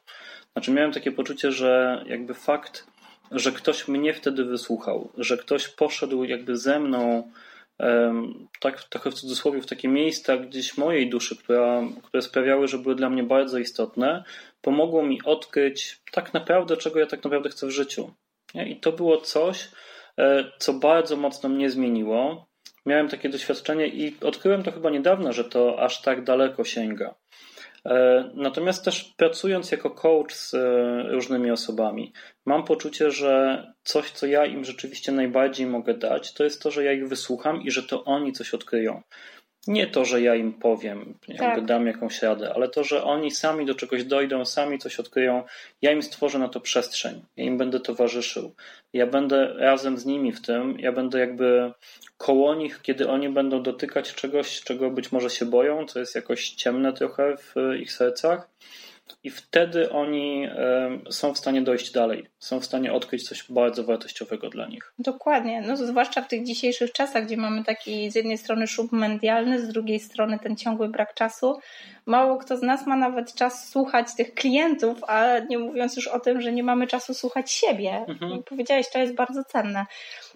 Znaczy 0.53 0.71
miałem 0.71 0.93
takie 0.93 1.13
poczucie, 1.13 1.53
że 1.53 2.05
jakby 2.07 2.35
fakt 2.35 2.87
że 3.31 3.53
ktoś 3.53 3.89
mnie 3.89 4.15
wtedy 4.15 4.45
wysłuchał, 4.45 5.13
że 5.19 5.37
ktoś 5.37 5.69
poszedł 5.69 6.25
jakby 6.25 6.57
ze 6.57 6.81
mną, 6.81 7.31
tak 8.61 8.85
trochę 8.85 9.11
w 9.11 9.15
cudzysłowie, 9.15 9.63
w 9.63 9.67
takie 9.67 9.89
miejsca 9.89 10.37
gdzieś 10.37 10.77
mojej 10.77 11.11
duszy, 11.11 11.37
która, 11.37 11.83
które 12.03 12.23
sprawiały, 12.23 12.69
że 12.69 12.79
były 12.79 12.95
dla 12.95 13.11
mnie 13.11 13.23
bardzo 13.23 13.59
istotne, 13.59 14.25
pomogło 14.63 15.03
mi 15.03 15.23
odkryć 15.25 16.01
tak 16.13 16.35
naprawdę, 16.35 16.77
czego 16.77 16.99
ja 16.99 17.07
tak 17.07 17.25
naprawdę 17.25 17.49
chcę 17.49 17.67
w 17.67 17.71
życiu. 17.71 18.11
I 18.55 18.77
to 18.77 18.93
było 18.93 19.17
coś, 19.17 19.69
e, 20.19 20.45
co 20.59 20.73
bardzo 20.73 21.17
mocno 21.17 21.49
mnie 21.49 21.71
zmieniło. 21.71 22.47
Miałem 22.87 23.09
takie 23.09 23.29
doświadczenie 23.29 23.89
i 23.89 24.17
odkryłem 24.21 24.63
to 24.63 24.73
chyba 24.73 24.91
niedawno, 24.91 25.33
że 25.33 25.45
to 25.45 25.83
aż 25.83 26.03
tak 26.03 26.25
daleko 26.25 26.65
sięga. 26.65 27.15
E, 27.87 28.31
natomiast 28.35 28.85
też 28.85 29.15
pracując 29.17 29.71
jako 29.71 29.91
coach 29.91 30.35
z 30.35 30.55
e, 30.55 31.03
różnymi 31.03 31.51
osobami, 31.51 32.13
mam 32.47 32.65
poczucie, 32.65 33.11
że 33.11 33.65
coś, 33.83 34.11
co 34.11 34.27
ja 34.27 34.47
im 34.47 34.65
rzeczywiście 34.65 35.13
najbardziej 35.13 35.67
mogę 35.67 35.95
dać, 35.95 36.35
to 36.35 36.45
jest 36.45 36.63
to, 36.63 36.71
że 36.71 36.85
ja 36.85 36.93
ich 36.93 37.09
wysłucham 37.09 37.63
i 37.63 37.71
że 37.71 37.83
to 37.83 38.05
oni 38.05 38.33
coś 38.33 38.55
odkryją. 38.55 39.03
Nie 39.67 39.87
to, 39.87 40.05
że 40.05 40.21
ja 40.21 40.35
im 40.35 40.53
powiem, 40.53 41.15
jakby 41.29 41.57
tak. 41.57 41.65
dam 41.65 41.87
jakąś 41.87 42.23
radę, 42.23 42.53
ale 42.55 42.69
to, 42.69 42.85
że 42.85 43.05
oni 43.05 43.31
sami 43.31 43.67
do 43.67 43.75
czegoś 43.75 44.05
dojdą, 44.05 44.45
sami 44.45 44.79
coś 44.79 45.01
odkryją, 45.01 45.43
ja 45.83 45.93
im 45.93 46.03
stworzę 46.03 46.39
na 46.39 46.49
to 46.49 46.61
przestrzeń, 46.61 47.23
ja 47.37 47.45
im 47.45 47.59
będę 47.59 47.81
towarzyszył, 47.81 48.55
ja 48.93 49.07
będę 49.07 49.55
razem 49.57 49.99
z 49.99 50.07
nimi 50.07 50.33
w 50.33 50.43
tym, 50.43 50.81
ja 50.81 50.93
będę 50.93 51.19
jakby 51.19 51.73
koło 52.17 52.55
nich, 52.55 52.83
kiedy 52.83 53.09
oni 53.09 53.29
będą 53.29 53.63
dotykać 53.63 54.15
czegoś, 54.15 54.61
czego 54.61 54.91
być 54.91 55.13
może 55.13 55.31
się 55.31 55.47
boją, 55.47 55.87
co 55.87 55.99
jest 55.99 56.15
jakoś 56.15 56.51
ciemne 56.51 56.93
trochę 56.93 57.37
w 57.37 57.55
ich 57.81 57.93
sercach 57.93 58.49
i 59.25 59.31
wtedy 59.31 59.91
oni 59.91 60.49
są 61.11 61.35
w 61.35 61.39
stanie 61.39 61.63
dojść 61.63 61.93
dalej, 61.93 62.27
są 62.39 62.61
w 62.61 62.65
stanie 62.65 62.93
odkryć 62.93 63.29
coś 63.29 63.45
bardzo 63.53 63.85
wartościowego 63.85 64.51
dla 64.51 64.67
nich. 64.67 64.93
Dokładnie, 64.99 65.63
no 65.67 65.77
zwłaszcza 65.77 66.23
w 66.23 66.29
tych 66.29 66.45
dzisiejszych 66.45 66.93
czasach, 66.93 67.27
gdzie 67.27 67.37
mamy 67.37 67.65
taki 67.65 68.11
z 68.11 68.15
jednej 68.15 68.39
strony 68.39 68.67
szum 68.67 68.89
medialny, 68.93 69.61
z 69.61 69.69
drugiej 69.69 70.01
strony 70.01 70.39
ten 70.39 70.57
ciągły 70.57 70.89
brak 70.89 71.15
czasu. 71.15 71.59
Mało 72.07 72.37
kto 72.37 72.57
z 72.57 72.63
nas 72.63 72.87
ma 72.87 72.97
nawet 72.97 73.35
czas 73.35 73.69
słuchać 73.69 74.15
tych 74.17 74.35
klientów, 74.35 74.99
a 75.07 75.39
nie 75.39 75.59
mówiąc 75.59 75.97
już 75.97 76.09
o 76.09 76.21
tym, 76.21 76.41
że 76.41 76.53
nie 76.53 76.63
mamy 76.63 76.87
czasu 76.87 77.15
słuchać 77.15 77.53
siebie. 77.53 78.05
Mhm. 78.09 78.43
Powiedziałeś, 78.43 78.91
to 78.91 78.99
jest 78.99 79.15
bardzo 79.15 79.45
cenne. 79.45 79.87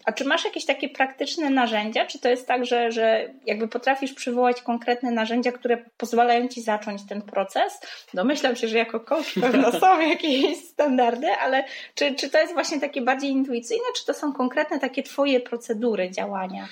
A 0.05 0.13
czy 0.13 0.25
masz 0.25 0.45
jakieś 0.45 0.67
takie 0.67 0.89
praktyczne 0.89 1.51
narzędzia? 1.51 2.07
Czy 2.07 2.19
to 2.19 2.29
jest 2.29 2.47
tak, 2.47 2.67
że, 2.67 2.93
że 2.93 3.35
jakby 3.47 3.69
potrafisz 3.69 4.13
przywołać 4.13 4.63
konkretne 4.63 5.11
narzędzia, 5.11 5.53
które 5.53 5.85
pozwalają 5.97 6.49
ci 6.49 6.63
zacząć 6.63 7.07
ten 7.09 7.23
proces? 7.23 7.81
Domyślam 8.15 8.57
się, 8.57 8.69
że 8.69 8.79
jako 8.79 9.01
coach 9.01 9.35
pewno 9.41 9.73
są 9.81 10.01
jakieś 10.01 10.57
standardy, 10.57 11.27
ale 11.31 11.65
czy, 11.95 12.15
czy 12.15 12.31
to 12.31 12.39
jest 12.39 12.55
właśnie 12.55 12.81
takie 12.81 13.03
bardziej 13.03 13.31
intuicyjne, 13.31 13.85
czy 13.97 14.07
to 14.07 14.15
są 14.15 14.33
konkretne 14.33 14.79
takie 14.79 15.03
twoje 15.03 15.41
procedury 15.41 16.11
działania? 16.11 16.69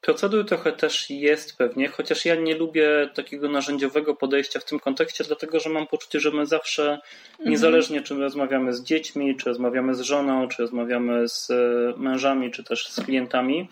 Procedur 0.00 0.46
trochę 0.46 0.72
też 0.72 1.10
jest 1.10 1.58
pewnie, 1.58 1.88
chociaż 1.88 2.24
ja 2.24 2.34
nie 2.34 2.54
lubię 2.54 3.08
takiego 3.14 3.48
narzędziowego 3.48 4.14
podejścia 4.14 4.60
w 4.60 4.64
tym 4.64 4.78
kontekście, 4.80 5.24
dlatego 5.24 5.60
że 5.60 5.70
mam 5.70 5.86
poczucie, 5.86 6.20
że 6.20 6.30
my 6.30 6.46
zawsze, 6.46 6.82
mhm. 7.30 7.50
niezależnie 7.50 8.02
czy 8.02 8.14
rozmawiamy 8.14 8.74
z 8.74 8.82
dziećmi, 8.82 9.36
czy 9.36 9.48
rozmawiamy 9.48 9.94
z 9.94 10.00
żoną, 10.00 10.48
czy 10.48 10.62
rozmawiamy 10.62 11.28
z 11.28 11.50
e, 11.50 11.54
mężami, 11.96 12.50
czy 12.50 12.64
też 12.64 12.88
z 12.88 13.00
klientami, 13.00 13.68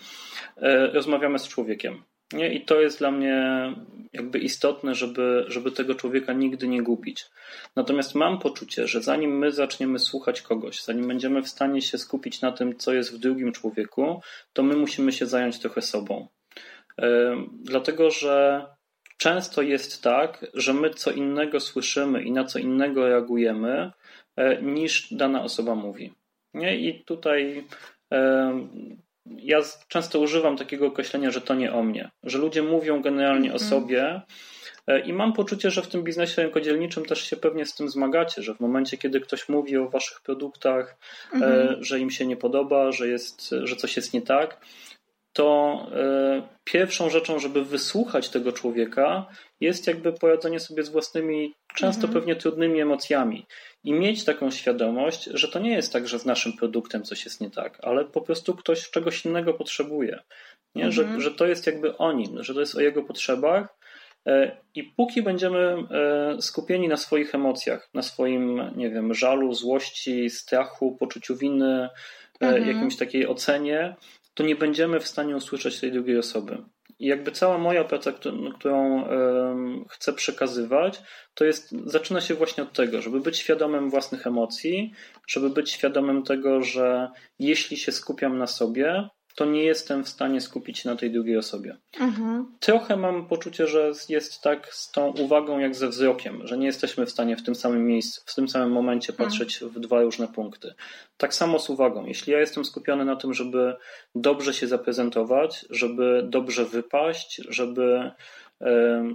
e, 0.56 0.86
rozmawiamy 0.86 1.38
z 1.38 1.48
człowiekiem. 1.48 2.02
Nie? 2.32 2.54
I 2.54 2.64
to 2.64 2.80
jest 2.80 2.98
dla 2.98 3.10
mnie 3.10 3.72
jakby 4.12 4.38
istotne, 4.38 4.94
żeby, 4.94 5.44
żeby 5.48 5.72
tego 5.72 5.94
człowieka 5.94 6.32
nigdy 6.32 6.68
nie 6.68 6.82
gubić. 6.82 7.26
Natomiast 7.76 8.14
mam 8.14 8.38
poczucie, 8.38 8.88
że 8.88 9.02
zanim 9.02 9.38
my 9.38 9.52
zaczniemy 9.52 9.98
słuchać 9.98 10.42
kogoś, 10.42 10.82
zanim 10.82 11.08
będziemy 11.08 11.42
w 11.42 11.48
stanie 11.48 11.82
się 11.82 11.98
skupić 11.98 12.40
na 12.40 12.52
tym, 12.52 12.76
co 12.76 12.92
jest 12.92 13.14
w 13.14 13.18
drugim 13.18 13.52
człowieku, 13.52 14.20
to 14.52 14.62
my 14.62 14.76
musimy 14.76 15.12
się 15.12 15.26
zająć 15.26 15.58
trochę 15.58 15.82
sobą. 15.82 16.28
Dlatego, 17.62 18.10
że 18.10 18.66
często 19.16 19.62
jest 19.62 20.02
tak, 20.02 20.46
że 20.54 20.74
my 20.74 20.90
co 20.90 21.10
innego 21.10 21.60
słyszymy 21.60 22.22
i 22.22 22.32
na 22.32 22.44
co 22.44 22.58
innego 22.58 23.08
reagujemy, 23.08 23.92
e, 24.36 24.62
niż 24.62 25.14
dana 25.14 25.42
osoba 25.42 25.74
mówi. 25.74 26.12
Nie? 26.54 26.76
I 26.76 27.04
tutaj 27.04 27.64
ja 29.30 29.60
często 29.88 30.20
używam 30.20 30.56
takiego 30.56 30.86
określenia, 30.86 31.30
że 31.30 31.40
to 31.40 31.54
nie 31.54 31.72
o 31.72 31.82
mnie, 31.82 32.10
że 32.22 32.38
ludzie 32.38 32.62
mówią 32.62 33.02
generalnie 33.02 33.48
mm. 33.48 33.60
o 33.60 33.62
mhm. 33.62 33.70
sobie. 33.70 34.20
E, 34.86 35.00
I 35.00 35.12
mam 35.12 35.32
poczucie, 35.32 35.70
że 35.70 35.82
w 35.82 35.88
tym 35.88 36.04
biznesie 36.04 36.42
rękodzielniczym 36.42 37.04
też 37.04 37.22
się 37.30 37.36
pewnie 37.36 37.66
z 37.66 37.74
tym 37.74 37.88
zmagacie, 37.88 38.42
że 38.42 38.54
w 38.54 38.60
momencie, 38.60 38.98
kiedy 38.98 39.20
ktoś 39.20 39.48
mówi 39.48 39.76
o 39.76 39.88
waszych 39.88 40.20
produktach, 40.20 40.96
mm. 41.32 41.84
że 41.84 42.00
im 42.00 42.10
się 42.10 42.26
nie 42.26 42.36
podoba, 42.36 42.92
że, 42.92 43.08
jest, 43.08 43.54
że 43.62 43.76
coś 43.76 43.96
jest 43.96 44.12
nie 44.12 44.22
tak, 44.22 44.60
to 45.36 45.86
e, 45.92 46.48
pierwszą 46.64 47.10
rzeczą, 47.10 47.38
żeby 47.38 47.64
wysłuchać 47.64 48.28
tego 48.28 48.52
człowieka, 48.52 49.26
jest 49.60 49.86
jakby 49.86 50.12
poradzenie 50.12 50.60
sobie 50.60 50.82
z 50.82 50.88
własnymi, 50.88 51.54
często 51.74 52.06
mhm. 52.06 52.14
pewnie 52.14 52.36
trudnymi 52.36 52.80
emocjami. 52.80 53.46
I 53.84 53.92
mieć 53.92 54.24
taką 54.24 54.50
świadomość, 54.50 55.24
że 55.24 55.48
to 55.48 55.58
nie 55.58 55.70
jest 55.70 55.92
tak, 55.92 56.08
że 56.08 56.18
z 56.18 56.24
naszym 56.24 56.52
produktem 56.52 57.02
coś 57.02 57.24
jest 57.24 57.40
nie 57.40 57.50
tak, 57.50 57.78
ale 57.82 58.04
po 58.04 58.20
prostu 58.20 58.54
ktoś 58.54 58.90
czegoś 58.90 59.24
innego 59.24 59.54
potrzebuje. 59.54 60.18
Nie? 60.74 60.84
Mhm. 60.84 60.92
Że, 60.92 61.20
że 61.20 61.30
to 61.30 61.46
jest 61.46 61.66
jakby 61.66 61.96
o 61.96 62.12
nim, 62.12 62.44
że 62.44 62.54
to 62.54 62.60
jest 62.60 62.74
o 62.74 62.80
jego 62.80 63.02
potrzebach. 63.02 63.78
E, 64.26 64.56
I 64.74 64.84
póki 64.84 65.22
będziemy 65.22 65.58
e, 65.58 66.42
skupieni 66.42 66.88
na 66.88 66.96
swoich 66.96 67.34
emocjach, 67.34 67.88
na 67.94 68.02
swoim, 68.02 68.70
nie 68.76 68.90
wiem, 68.90 69.14
żalu, 69.14 69.54
złości, 69.54 70.30
strachu, 70.30 70.96
poczuciu 70.96 71.36
winy, 71.36 71.88
mhm. 72.40 72.68
jakimś 72.68 72.96
takiej 72.96 73.26
ocenie, 73.26 73.96
to 74.36 74.42
nie 74.42 74.56
będziemy 74.56 75.00
w 75.00 75.08
stanie 75.08 75.36
usłyszeć 75.36 75.80
tej 75.80 75.92
drugiej 75.92 76.18
osoby. 76.18 76.58
I 76.98 77.06
jakby 77.06 77.32
cała 77.32 77.58
moja 77.58 77.84
praca, 77.84 78.12
którą 78.58 79.04
chcę 79.88 80.12
przekazywać, 80.12 81.02
to 81.34 81.44
jest, 81.44 81.74
zaczyna 81.84 82.20
się 82.20 82.34
właśnie 82.34 82.62
od 82.62 82.72
tego, 82.72 83.02
żeby 83.02 83.20
być 83.20 83.38
świadomym 83.38 83.90
własnych 83.90 84.26
emocji, 84.26 84.92
żeby 85.26 85.50
być 85.50 85.70
świadomym 85.70 86.22
tego, 86.22 86.62
że 86.62 87.08
jeśli 87.38 87.76
się 87.76 87.92
skupiam 87.92 88.38
na 88.38 88.46
sobie, 88.46 89.08
to 89.36 89.44
nie 89.44 89.64
jestem 89.64 90.04
w 90.04 90.08
stanie 90.08 90.40
skupić 90.40 90.78
się 90.78 90.88
na 90.88 90.96
tej 90.96 91.10
drugiej 91.10 91.36
osobie. 91.36 91.76
Mhm. 92.00 92.56
Trochę 92.60 92.96
mam 92.96 93.26
poczucie, 93.26 93.66
że 93.66 93.92
jest 94.08 94.40
tak 94.40 94.74
z 94.74 94.90
tą 94.90 95.12
uwagą 95.12 95.58
jak 95.58 95.74
ze 95.74 95.88
wzrokiem, 95.88 96.46
że 96.46 96.58
nie 96.58 96.66
jesteśmy 96.66 97.06
w 97.06 97.10
stanie 97.10 97.36
w 97.36 97.42
tym 97.42 97.54
samym 97.54 97.86
miejscu, 97.86 98.22
w 98.26 98.34
tym 98.34 98.48
samym 98.48 98.70
momencie 98.72 99.12
mhm. 99.12 99.28
patrzeć 99.28 99.62
mhm. 99.62 99.72
w 99.72 99.86
dwa 99.86 100.02
różne 100.02 100.28
punkty. 100.28 100.74
Tak 101.16 101.34
samo 101.34 101.58
z 101.58 101.70
uwagą. 101.70 102.06
Jeśli 102.06 102.32
ja 102.32 102.40
jestem 102.40 102.64
skupiony 102.64 103.04
na 103.04 103.16
tym, 103.16 103.34
żeby 103.34 103.76
dobrze 104.14 104.54
się 104.54 104.66
zaprezentować, 104.66 105.66
żeby 105.70 106.26
dobrze 106.28 106.64
wypaść, 106.64 107.42
żeby 107.48 108.10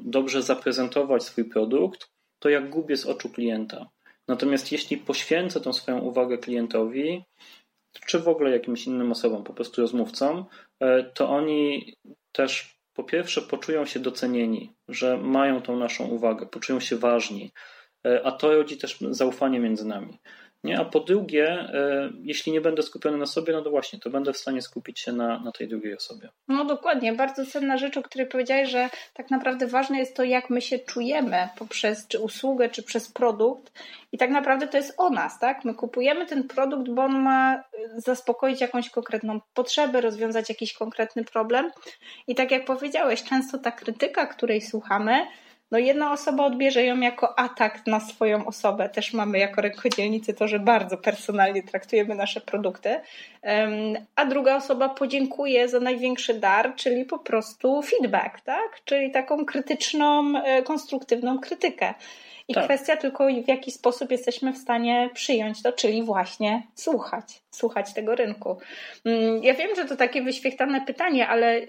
dobrze 0.04 0.42
zaprezentować 0.42 1.24
swój 1.24 1.46
produkt, 1.46 2.10
to 2.40 2.50
ja 2.50 2.62
gubię 2.62 2.98
z 2.98 3.06
oczu 3.06 3.30
klienta. 3.30 3.90
Natomiast 4.28 4.72
jeśli 4.72 4.98
poświęcę 4.98 5.62
tą 5.62 5.74
swoją 5.74 6.00
uwagę 6.00 6.38
klientowi, 6.38 7.24
czy 8.05 8.19
w 8.19 8.27
ogóle 8.27 8.51
jakimś 8.51 8.88
innym 8.88 9.12
osobom, 9.12 9.43
po 9.43 9.53
prostu 9.53 9.81
rozmówcom, 9.81 10.45
e, 10.79 11.03
to 11.03 11.29
oni 11.29 11.93
też 12.31 12.75
po 12.93 13.03
pierwsze 13.03 13.41
poczują 13.41 13.86
się 13.86 14.00
docenieni, 14.00 14.74
że 14.88 15.17
mają 15.17 15.62
tą 15.62 15.77
naszą 15.77 16.07
uwagę, 16.07 16.45
poczują 16.45 16.79
się 16.79 16.95
ważni, 16.95 17.51
e, 18.07 18.25
a 18.25 18.31
to 18.31 18.55
rodzi 18.55 18.77
też 18.77 18.98
zaufanie 19.10 19.60
między 19.60 19.88
nami. 19.88 20.19
Nie? 20.63 20.80
A 20.80 20.86
po 20.86 21.00
drugie, 21.00 21.48
e, 21.50 22.10
jeśli 22.24 22.51
nie 22.51 22.62
będę 22.62 22.82
skupiony 22.82 23.18
na 23.18 23.25
sobie, 23.25 23.53
no 23.53 23.62
to 23.62 23.70
właśnie, 23.70 24.00
to 24.00 24.10
będę 24.10 24.34
w 24.34 24.38
stanie 24.38 24.62
skupić 24.62 25.00
się 25.00 25.12
na, 25.12 25.39
na 25.39 25.51
tej 25.51 25.68
drugiej 25.68 25.96
osobie. 25.96 26.30
No 26.48 26.65
dokładnie, 26.65 27.13
bardzo 27.13 27.46
cenna 27.46 27.77
rzecz, 27.77 27.98
o 27.98 28.01
której 28.01 28.27
powiedziałeś, 28.27 28.70
że 28.70 28.89
tak 29.13 29.32
naprawdę 29.32 29.68
ważne 29.68 30.00
jest 30.00 30.15
to, 30.15 30.24
jak 30.24 30.50
my 30.50 30.62
się 30.62 30.80
czujemy 30.80 31.50
poprzez 31.58 32.08
czy 32.08 32.20
usługę, 32.20 32.70
czy 32.70 32.84
przez 32.84 33.12
produkt. 33.12 33.72
I 34.12 34.18
tak 34.18 34.30
naprawdę 34.30 34.68
to 34.68 34.77
jest 34.77 34.94
o 34.98 35.10
nas, 35.10 35.39
tak? 35.39 35.65
My 35.65 35.74
kupujemy 35.74 36.25
ten 36.25 36.44
produkt, 36.48 36.89
bo 36.89 37.03
on 37.03 37.20
ma 37.20 37.63
zaspokoić 37.96 38.62
jakąś 38.62 38.89
konkretną 38.89 39.41
potrzebę, 39.53 40.01
rozwiązać 40.01 40.50
jakiś 40.50 40.74
konkretny 40.74 41.24
problem. 41.24 41.72
I 42.27 42.36
tak 42.36 42.51
jak 42.51 42.65
powiedziałeś, 42.65 43.24
często 43.24 43.58
ta 43.58 43.72
krytyka, 43.72 44.25
której 44.25 44.62
słuchamy, 44.62 45.25
no 45.72 45.78
jedna 45.78 46.12
osoba 46.12 46.46
odbierze 46.46 46.86
ją 46.86 47.00
jako 47.00 47.40
atak 47.40 47.88
na 47.88 48.00
swoją 48.00 48.46
osobę. 48.46 48.90
Też 48.90 49.13
mamy 49.13 49.40
jako 49.40 49.62
rękodzielnicy 49.62 50.34
to, 50.34 50.48
że 50.48 50.60
bardzo 50.60 50.98
personalnie 50.98 51.63
traktujemy 51.63 52.16
nasze 52.16 52.42
produkty, 52.42 53.00
a 54.16 54.25
druga 54.25 54.56
osoba 54.56 54.90
podziękuje 54.90 55.68
za 55.68 55.80
największy 55.80 56.34
dar, 56.34 56.75
czyli 56.75 57.06
po 57.06 57.20
prostu 57.20 57.82
feedback, 57.82 58.42
tak? 58.42 58.82
Czyli 58.86 59.12
taką 59.12 59.46
krytyczną, 59.46 60.34
e, 60.44 60.63
konstruktywną 60.63 61.40
krytykę. 61.40 61.94
I 62.48 62.54
tak. 62.54 62.66
kwestia 62.66 62.98
tylko, 62.98 63.28
w 63.28 63.48
jaki 63.48 63.72
sposób 63.72 64.12
jesteśmy 64.12 64.54
w 64.54 64.58
stanie 64.58 65.10
przyjąć 65.13 65.63
to, 65.63 65.74
czyli 65.74 66.04
właśnie 66.04 66.63
słuchać, 66.75 67.42
słuchać 67.51 67.94
tego 67.94 68.16
rynku. 68.16 68.58
Mm, 69.06 69.44
ja 69.44 69.54
wiem, 69.54 69.75
że 69.75 69.86
to 69.86 69.96
takie 69.96 70.22
wyświechtane 70.22 70.82
pytanie, 70.82 71.28
ale 71.28 71.62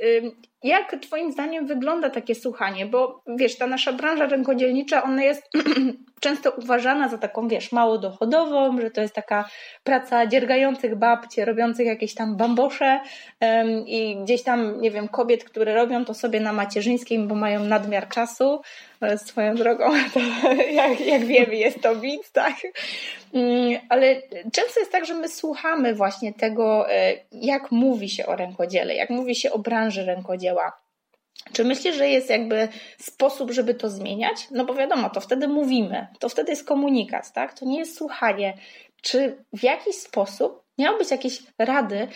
jak 0.64 0.96
Twoim 1.00 1.32
zdaniem 1.32 1.66
wygląda 1.66 2.10
takie 2.10 2.34
słuchanie? 2.34 2.86
Bo 2.86 3.22
wiesz, 3.36 3.58
ta 3.58 3.66
nasza 3.66 3.92
branża 3.92 4.26
rynkodzielnicza, 4.26 5.02
ona 5.02 5.22
jest 5.22 5.50
często 6.20 6.50
uważana 6.50 7.08
za 7.08 7.18
taką, 7.18 7.48
wiesz, 7.48 7.72
mało 7.72 7.98
dochodową, 7.98 8.80
że 8.80 8.90
to 8.90 9.00
jest 9.00 9.14
taka 9.14 9.48
praca 9.84 10.26
dziergających 10.26 10.94
babci, 10.94 11.44
robiących 11.44 11.86
jakieś 11.86 12.14
tam 12.14 12.36
bambosze 12.36 13.00
um, 13.40 13.86
i 13.86 14.16
gdzieś 14.22 14.42
tam, 14.42 14.80
nie 14.80 14.90
wiem, 14.90 15.08
kobiet, 15.08 15.44
które 15.44 15.74
robią 15.74 16.04
to 16.04 16.14
sobie 16.14 16.40
na 16.40 16.52
macierzyńskim, 16.52 17.28
bo 17.28 17.34
mają 17.34 17.64
nadmiar 17.64 18.08
czasu. 18.08 18.60
Swoją 19.16 19.54
drogą, 19.54 19.84
to, 20.14 20.20
jak, 20.52 21.00
jak 21.00 21.24
wiemy, 21.24 21.56
jest 21.56 21.82
to 21.82 21.94
mit, 21.94 22.30
tak? 22.32 22.54
Um, 23.32 23.80
ale 23.88 24.22
często 24.52 24.80
jest 24.80 24.92
tak, 24.92 25.06
że 25.06 25.14
my 25.14 25.28
słuchamy 25.28 25.94
właśnie 25.94 26.34
tego, 26.34 26.90
e, 26.90 27.14
jak 27.32 27.70
mówi 27.70 28.08
się 28.08 28.26
o 28.26 28.36
rękodziele, 28.36 28.94
jak 28.94 29.10
mówi 29.10 29.34
się 29.34 29.52
o 29.52 29.58
branży 29.58 30.04
rękodzieła. 30.04 30.82
Czy 31.52 31.64
myślisz, 31.64 31.96
że 31.96 32.08
jest 32.08 32.30
jakby 32.30 32.68
sposób, 32.98 33.50
żeby 33.50 33.74
to 33.74 33.90
zmieniać? 33.90 34.46
No 34.50 34.64
bo 34.64 34.74
wiadomo, 34.74 35.10
to 35.10 35.20
wtedy 35.20 35.48
mówimy, 35.48 36.06
to 36.18 36.28
wtedy 36.28 36.52
jest 36.52 36.66
komunikat, 36.66 37.32
tak? 37.32 37.58
To 37.58 37.64
nie 37.64 37.78
jest 37.78 37.96
słuchanie. 37.96 38.58
Czy 39.02 39.44
w 39.52 39.62
jakiś 39.62 39.96
sposób 39.96 40.62
miały 40.78 40.98
być 40.98 41.10
jakieś 41.10 41.42
rady, 41.58 42.08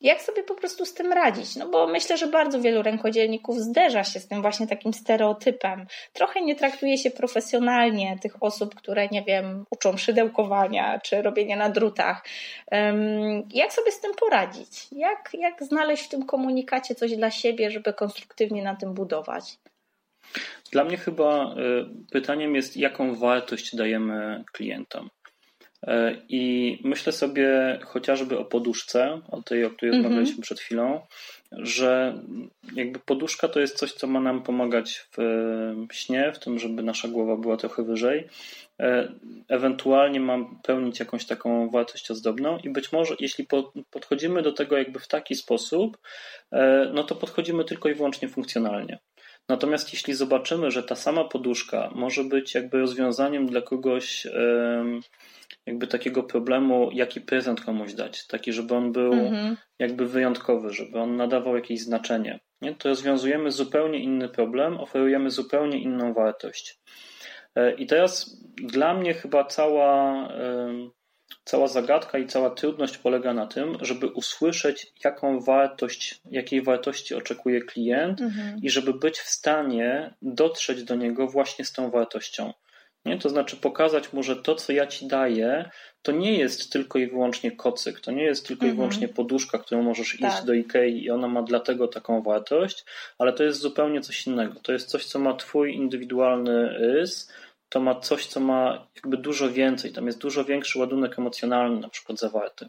jak 0.00 0.22
sobie 0.22 0.42
po 0.42 0.54
prostu 0.54 0.86
z 0.86 0.94
tym 0.94 1.12
radzić? 1.12 1.56
No 1.56 1.68
bo 1.68 1.86
myślę, 1.86 2.16
że 2.16 2.26
bardzo 2.26 2.60
wielu 2.60 2.82
rękodzielników 2.82 3.58
zderza 3.58 4.04
się 4.04 4.20
z 4.20 4.28
tym 4.28 4.42
właśnie 4.42 4.66
takim 4.66 4.94
stereotypem. 4.94 5.86
Trochę 6.12 6.42
nie 6.42 6.56
traktuje 6.56 6.98
się 6.98 7.10
profesjonalnie 7.10 8.18
tych 8.22 8.42
osób, 8.42 8.74
które, 8.74 9.08
nie 9.08 9.22
wiem, 9.22 9.64
uczą 9.70 9.96
szydełkowania 9.96 11.00
czy 11.00 11.22
robienia 11.22 11.56
na 11.56 11.68
drutach. 11.68 12.24
Jak 13.54 13.72
sobie 13.72 13.92
z 13.92 14.00
tym 14.00 14.12
poradzić? 14.14 14.86
Jak, 14.92 15.30
jak 15.32 15.64
znaleźć 15.64 16.04
w 16.04 16.08
tym 16.08 16.26
komunikacie 16.26 16.94
coś 16.94 17.16
dla 17.16 17.30
siebie, 17.30 17.70
żeby 17.70 17.92
konstruktywnie 17.92 18.62
na 18.62 18.76
tym 18.76 18.94
budować? 18.94 19.58
Dla 20.72 20.84
mnie 20.84 20.96
chyba 20.96 21.54
y, 21.54 21.56
pytaniem 22.12 22.54
jest, 22.54 22.76
jaką 22.76 23.14
wartość 23.14 23.76
dajemy 23.76 24.44
klientom. 24.52 25.10
E, 25.86 26.16
I 26.28 26.78
myślę 26.84 27.12
sobie 27.12 27.78
chociażby 27.84 28.38
o 28.38 28.44
poduszce, 28.44 29.20
o 29.30 29.42
tej, 29.42 29.64
o 29.64 29.70
której 29.70 29.94
mm 29.94 30.00
-hmm. 30.00 30.04
rozmawialiśmy 30.04 30.42
przed 30.42 30.60
chwilą, 30.60 31.00
że 31.52 32.18
jakby 32.74 32.98
poduszka 32.98 33.48
to 33.48 33.60
jest 33.60 33.78
coś, 33.78 33.92
co 33.92 34.06
ma 34.06 34.20
nam 34.20 34.42
pomagać 34.42 35.08
w 35.16 35.18
śnie, 35.92 36.32
w 36.32 36.38
tym, 36.38 36.58
żeby 36.58 36.82
nasza 36.82 37.08
głowa 37.08 37.36
była 37.36 37.56
trochę 37.56 37.82
wyżej. 37.82 38.28
E, 38.80 39.12
ewentualnie 39.48 40.20
mam 40.20 40.58
pełnić 40.62 41.00
jakąś 41.00 41.26
taką 41.26 41.70
wartość 41.70 42.10
ozdobną 42.10 42.58
i 42.58 42.70
być 42.70 42.92
może, 42.92 43.14
jeśli 43.20 43.46
podchodzimy 43.90 44.42
do 44.42 44.52
tego 44.52 44.78
jakby 44.78 44.98
w 44.98 45.08
taki 45.08 45.34
sposób, 45.34 45.98
e, 46.52 46.90
no 46.94 47.04
to 47.04 47.14
podchodzimy 47.14 47.64
tylko 47.64 47.88
i 47.88 47.94
wyłącznie 47.94 48.28
funkcjonalnie. 48.28 48.98
Natomiast 49.50 49.92
jeśli 49.92 50.14
zobaczymy, 50.14 50.70
że 50.70 50.82
ta 50.82 50.94
sama 50.94 51.24
poduszka 51.24 51.90
może 51.94 52.24
być 52.24 52.54
jakby 52.54 52.78
rozwiązaniem 52.78 53.46
dla 53.46 53.60
kogoś, 53.60 54.26
jakby 55.66 55.86
takiego 55.86 56.22
problemu, 56.22 56.90
jaki 56.92 57.20
prezent 57.20 57.60
komuś 57.60 57.94
dać, 57.94 58.26
taki, 58.26 58.52
żeby 58.52 58.74
on 58.74 58.92
był 58.92 59.12
mhm. 59.12 59.56
jakby 59.78 60.06
wyjątkowy, 60.06 60.70
żeby 60.70 60.98
on 60.98 61.16
nadawał 61.16 61.56
jakieś 61.56 61.80
znaczenie. 61.80 62.40
Nie? 62.62 62.74
To 62.74 62.88
rozwiązujemy 62.88 63.50
zupełnie 63.50 63.98
inny 63.98 64.28
problem, 64.28 64.80
oferujemy 64.80 65.30
zupełnie 65.30 65.82
inną 65.82 66.14
wartość. 66.14 66.78
E, 67.54 67.74
I 67.74 67.86
teraz 67.86 68.42
dla 68.56 68.94
mnie 68.94 69.14
chyba 69.14 69.44
cała, 69.44 70.28
cała 71.44 71.68
zagadka 71.68 72.18
i 72.18 72.26
cała 72.26 72.50
trudność 72.50 72.98
polega 72.98 73.34
na 73.34 73.46
tym, 73.46 73.78
żeby 73.80 74.06
usłyszeć, 74.06 74.92
jaką 75.04 75.40
wartość, 75.40 76.20
jakiej 76.30 76.62
wartości 76.62 77.14
oczekuje 77.14 77.60
klient 77.60 78.20
mhm. 78.20 78.58
i 78.62 78.70
żeby 78.70 78.94
być 78.94 79.18
w 79.18 79.28
stanie 79.28 80.14
dotrzeć 80.22 80.84
do 80.84 80.94
niego 80.94 81.26
właśnie 81.26 81.64
z 81.64 81.72
tą 81.72 81.90
wartością. 81.90 82.52
Nie? 83.04 83.18
To 83.18 83.28
znaczy 83.28 83.56
pokazać 83.56 84.12
mu, 84.12 84.22
że 84.22 84.36
to, 84.36 84.54
co 84.54 84.72
ja 84.72 84.86
ci 84.86 85.06
daję, 85.06 85.70
to 86.02 86.12
nie 86.12 86.38
jest 86.38 86.72
tylko 86.72 86.98
i 86.98 87.06
wyłącznie 87.06 87.52
kocyk, 87.52 88.00
to 88.00 88.12
nie 88.12 88.22
jest 88.22 88.46
tylko 88.46 88.62
mhm. 88.64 88.72
i 88.72 88.76
wyłącznie 88.76 89.08
poduszka, 89.08 89.58
którą 89.58 89.82
możesz 89.82 90.18
tak. 90.20 90.32
iść 90.32 90.44
do 90.44 90.54
Ikei 90.54 91.04
i 91.04 91.10
ona 91.10 91.28
ma 91.28 91.42
dlatego 91.42 91.88
taką 91.88 92.22
wartość, 92.22 92.84
ale 93.18 93.32
to 93.32 93.44
jest 93.44 93.60
zupełnie 93.60 94.00
coś 94.00 94.26
innego. 94.26 94.60
To 94.60 94.72
jest 94.72 94.88
coś, 94.88 95.04
co 95.04 95.18
ma 95.18 95.34
twój 95.34 95.74
indywidualny 95.74 96.68
rys, 96.68 97.32
to 97.70 97.80
ma 97.80 98.00
coś, 98.00 98.26
co 98.26 98.40
ma 98.40 98.86
jakby 98.94 99.16
dużo 99.16 99.50
więcej, 99.50 99.92
tam 99.92 100.06
jest 100.06 100.18
dużo 100.18 100.44
większy 100.44 100.78
ładunek 100.78 101.18
emocjonalny 101.18 101.80
na 101.80 101.88
przykład 101.88 102.18
zawarty. 102.18 102.68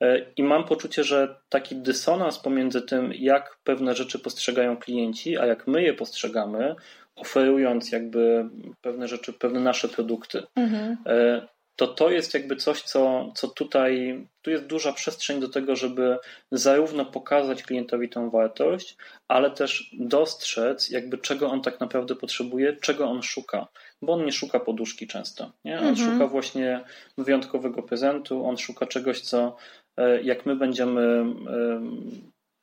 E, 0.00 0.26
I 0.36 0.42
mam 0.42 0.64
poczucie, 0.64 1.04
że 1.04 1.36
taki 1.48 1.76
dysonans 1.76 2.38
pomiędzy 2.38 2.82
tym, 2.82 3.12
jak 3.12 3.58
pewne 3.64 3.94
rzeczy 3.94 4.18
postrzegają 4.18 4.76
klienci, 4.76 5.38
a 5.38 5.46
jak 5.46 5.66
my 5.66 5.82
je 5.82 5.94
postrzegamy, 5.94 6.74
oferując 7.16 7.92
jakby 7.92 8.48
pewne 8.82 9.08
rzeczy, 9.08 9.32
pewne 9.32 9.60
nasze 9.60 9.88
produkty, 9.88 10.42
mhm. 10.56 10.96
E, 11.06 11.48
to 11.76 11.86
to 11.86 12.10
jest 12.10 12.34
jakby 12.34 12.56
coś, 12.56 12.82
co, 12.82 13.32
co 13.34 13.48
tutaj, 13.48 14.24
tu 14.42 14.50
jest 14.50 14.66
duża 14.66 14.92
przestrzeń 14.92 15.40
do 15.40 15.48
tego, 15.48 15.76
żeby 15.76 16.18
zarówno 16.52 17.04
pokazać 17.04 17.62
klientowi 17.62 18.08
tą 18.08 18.30
wartość, 18.30 18.96
ale 19.28 19.50
też 19.50 19.90
dostrzec 19.92 20.90
jakby 20.90 21.18
czego 21.18 21.50
on 21.50 21.62
tak 21.62 21.80
naprawdę 21.80 22.16
potrzebuje, 22.16 22.76
czego 22.76 23.04
on 23.04 23.22
szuka, 23.22 23.68
bo 24.02 24.12
on 24.12 24.24
nie 24.24 24.32
szuka 24.32 24.60
poduszki 24.60 25.06
często, 25.06 25.52
nie? 25.64 25.78
On 25.78 25.86
mhm. 25.86 26.12
szuka 26.12 26.26
właśnie 26.26 26.80
wyjątkowego 27.18 27.82
prezentu, 27.82 28.46
on 28.46 28.58
szuka 28.58 28.86
czegoś, 28.86 29.20
co 29.20 29.56
e, 29.96 30.22
jak 30.22 30.46
my 30.46 30.56
będziemy 30.56 31.24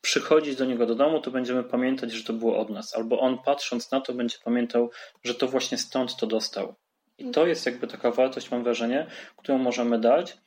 przychodzić 0.01 0.55
do 0.55 0.65
niego 0.65 0.85
do 0.85 0.95
domu, 0.95 1.21
to 1.21 1.31
będziemy 1.31 1.63
pamiętać, 1.63 2.11
że 2.11 2.23
to 2.23 2.33
było 2.33 2.57
od 2.57 2.69
nas. 2.69 2.95
Albo 2.95 3.19
on 3.19 3.37
patrząc 3.37 3.91
na 3.91 4.01
to 4.01 4.13
będzie 4.13 4.37
pamiętał, 4.43 4.91
że 5.23 5.35
to 5.35 5.47
właśnie 5.47 5.77
stąd 5.77 6.15
to 6.15 6.27
dostał. 6.27 6.75
I 7.17 7.31
to 7.31 7.47
jest 7.47 7.65
jakby 7.65 7.87
taka 7.87 8.11
wartość, 8.11 8.51
mam 8.51 8.63
wrażenie, 8.63 9.07
którą 9.37 9.57
możemy 9.57 9.99
dać, 9.99 10.37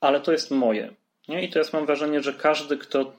ale 0.00 0.20
to 0.20 0.32
jest 0.32 0.50
moje. 0.50 0.94
Nie? 1.28 1.44
I 1.44 1.50
teraz 1.50 1.72
mam 1.72 1.86
wrażenie, 1.86 2.22
że 2.22 2.32
każdy, 2.32 2.76
kto 2.76 3.12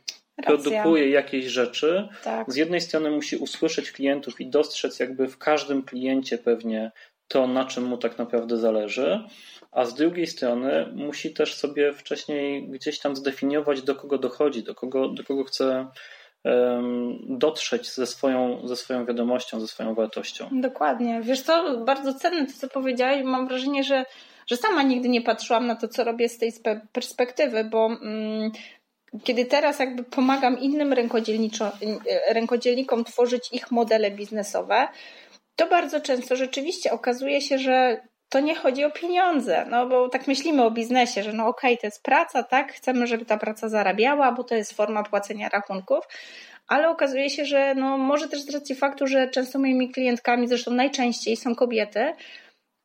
Racja. 0.46 0.72
produkuje 0.72 1.10
jakieś 1.10 1.46
rzeczy, 1.46 2.08
tak. 2.24 2.51
z 2.51 2.55
jednej 2.55 2.81
strony 2.81 3.12
musi 3.12 3.38
usłyszeć 3.38 3.91
klientów 3.91 4.41
i 4.41 4.48
dostrzec 4.48 5.00
jakby 5.00 5.27
w 5.27 5.38
każdym 5.38 5.84
kliencie 5.84 6.38
pewnie 6.38 6.91
to, 7.27 7.48
na 7.48 7.65
czym 7.65 7.84
mu 7.84 7.98
tak 7.98 8.17
naprawdę 8.17 8.58
zależy, 8.58 9.24
a 9.72 9.86
z 9.86 9.93
drugiej 9.93 10.27
strony 10.27 10.88
musi 10.96 11.34
też 11.34 11.55
sobie 11.55 11.93
wcześniej 11.93 12.67
gdzieś 12.67 13.00
tam 13.00 13.15
zdefiniować, 13.15 13.81
do 13.81 13.96
kogo 13.96 14.17
dochodzi, 14.17 14.63
do 14.63 14.75
kogo, 14.75 15.10
do 15.10 15.24
kogo 15.24 15.43
chce 15.43 15.88
dotrzeć 17.27 17.91
ze 17.91 18.08
swoją, 18.08 18.67
ze 18.67 18.75
swoją 18.75 19.06
wiadomością, 19.06 19.60
ze 19.60 19.67
swoją 19.67 19.95
wartością. 19.95 20.49
Dokładnie. 20.52 21.21
Wiesz 21.21 21.41
co, 21.41 21.78
bardzo 21.78 22.13
cenne 22.13 22.45
to, 22.45 22.54
co 22.54 22.67
powiedziałeś. 22.67 23.23
Mam 23.23 23.47
wrażenie, 23.47 23.84
że, 23.84 24.06
że 24.47 24.58
sama 24.58 24.84
nigdy 24.84 25.10
nie 25.10 25.21
patrzyłam 25.21 25.67
na 25.67 25.75
to, 25.75 25.88
co 25.88 26.04
robię 26.04 26.30
z 26.30 26.38
tej 26.38 26.52
perspektywy, 26.91 27.63
bo 27.63 27.86
mm, 27.86 28.52
kiedy 29.24 29.45
teraz 29.45 29.80
jakby 29.80 30.04
pomagam 30.04 30.60
innym 30.60 30.95
rękodzielnikom 32.30 33.04
tworzyć 33.04 33.50
ich 33.52 33.72
modele 33.72 34.12
biznesowe, 34.12 34.88
to 35.56 35.67
bardzo 35.67 36.02
często 36.02 36.36
rzeczywiście 36.36 36.91
okazuje 36.91 37.41
się, 37.41 37.60
że 37.60 38.02
to 38.30 38.39
nie 38.39 38.56
chodzi 38.56 38.84
o 38.84 38.91
pieniądze, 38.91 39.65
no 39.69 39.88
bo 39.88 40.10
tak 40.10 40.28
myślimy 40.28 40.63
o 40.63 40.72
biznesie, 40.72 41.24
że 41.24 41.34
no 41.34 41.48
okej, 41.48 41.74
okay, 41.74 41.82
to 41.82 41.88
jest 41.88 42.04
praca, 42.04 42.43
tak, 42.43 42.74
chcemy, 42.74 43.08
żeby 43.08 43.26
ta 43.26 43.38
praca 43.38 43.69
zarabiała, 43.69 44.32
bo 44.32 44.43
to 44.43 44.56
jest 44.56 44.74
forma 44.74 45.04
płacenia 45.04 45.50
rachunków, 45.50 46.06
ale 46.67 46.89
okazuje 46.89 47.30
się, 47.30 47.45
że 47.45 47.76
no 47.76 47.98
może 47.98 48.28
też 48.28 48.41
z 48.41 48.50
racji 48.50 48.76
faktu, 48.76 49.08
że 49.08 49.30
często 49.30 49.60
moimi 49.60 49.91
klientkami, 49.91 50.48
zresztą 50.48 50.72
najczęściej 50.72 51.38
są 51.38 51.56
kobiety, 51.56 52.13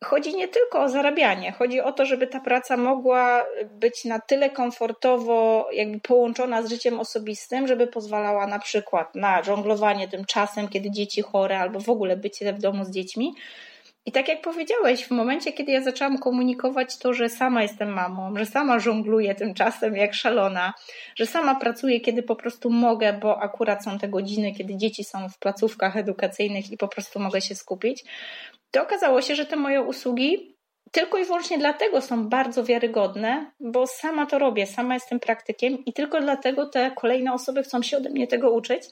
chodzi 0.05 0.35
nie 0.35 0.49
tylko 0.49 0.83
o 0.83 0.89
zarabianie, 0.89 1.53
chodzi 1.53 1.81
o 1.81 1.93
to, 1.93 2.05
żeby 2.05 2.27
ta 2.27 2.41
praca 2.41 2.77
mogła 2.77 3.47
być 3.71 4.05
na 4.05 4.21
tyle 4.21 4.51
komfortowo 4.51 5.69
jakby 5.73 6.01
połączona 6.01 6.63
z 6.63 6.71
życiem 6.71 7.01
osobistym, 7.01 7.67
żeby 7.67 7.87
pozwalała 7.87 8.47
na 8.47 8.59
przykład 8.59 9.15
na 9.15 9.43
żonglowanie 9.43 10.09
tym 10.09 10.25
czasem, 10.25 10.69
kiedy 10.69 10.91
dzieci 10.91 11.23
chore 11.23 11.59
albo 11.59 11.81
w 11.81 11.89
ogóle 11.89 12.17
bycie 12.17 12.53
w 12.53 12.59
domu 12.59 12.85
z 12.85 12.91
dziećmi, 12.91 13.35
i 14.07 14.13
tak 14.13 14.29
jak 14.29 14.41
powiedziałeś, 14.41 15.05
w 15.05 15.11
momencie, 15.11 15.53
kiedy 15.53 15.73
ja 15.73 15.83
zaczęłam 15.83 16.19
komunikować 16.19 16.99
to, 16.99 17.15
że 17.15 17.29
sama 17.29 17.63
jestem 17.63 17.93
mamą, 17.93 18.37
że 18.37 18.47
sama 18.47 18.79
żongluję 18.79 19.35
tym 19.35 19.55
czasem 19.55 19.97
jak 19.97 20.15
szalona, 20.15 20.75
że 21.17 21.27
sama 21.27 21.55
pracuję, 21.55 22.01
kiedy 22.01 22.23
po 22.23 22.37
prostu 22.37 22.71
mogę, 22.71 23.13
bo 23.13 23.43
akurat 23.43 23.85
są 23.85 23.99
te 23.99 24.09
godziny, 24.09 24.53
kiedy 24.53 24.77
dzieci 24.77 25.05
są 25.05 25.29
w 25.29 25.39
placówkach 25.39 25.97
edukacyjnych 25.97 26.73
i 26.73 26.77
po 26.77 26.89
prostu 26.89 27.21
mogę 27.21 27.41
się 27.41 27.55
skupić, 27.55 28.05
to 28.75 28.83
okazało 28.83 29.23
się, 29.23 29.35
że 29.35 29.47
te 29.47 29.57
moje 29.57 29.83
usługi 29.83 30.55
tylko 30.91 31.19
i 31.19 31.25
wyłącznie 31.25 31.59
dlatego 31.59 32.01
są 32.01 32.29
bardzo 32.29 32.65
wiarygodne, 32.65 33.51
bo 33.61 33.87
sama 33.87 34.27
to 34.27 34.39
robię, 34.39 34.67
sama 34.67 34.95
jestem 34.95 35.21
praktykiem 35.21 35.85
i 35.85 35.93
tylko 35.93 36.21
dlatego 36.21 36.67
te 36.67 36.91
kolejne 36.91 37.33
osoby 37.33 37.63
chcą 37.63 37.83
się 37.83 37.97
ode 37.97 38.11
mnie 38.11 38.27
tego 38.27 38.51
uczyć, 38.51 38.83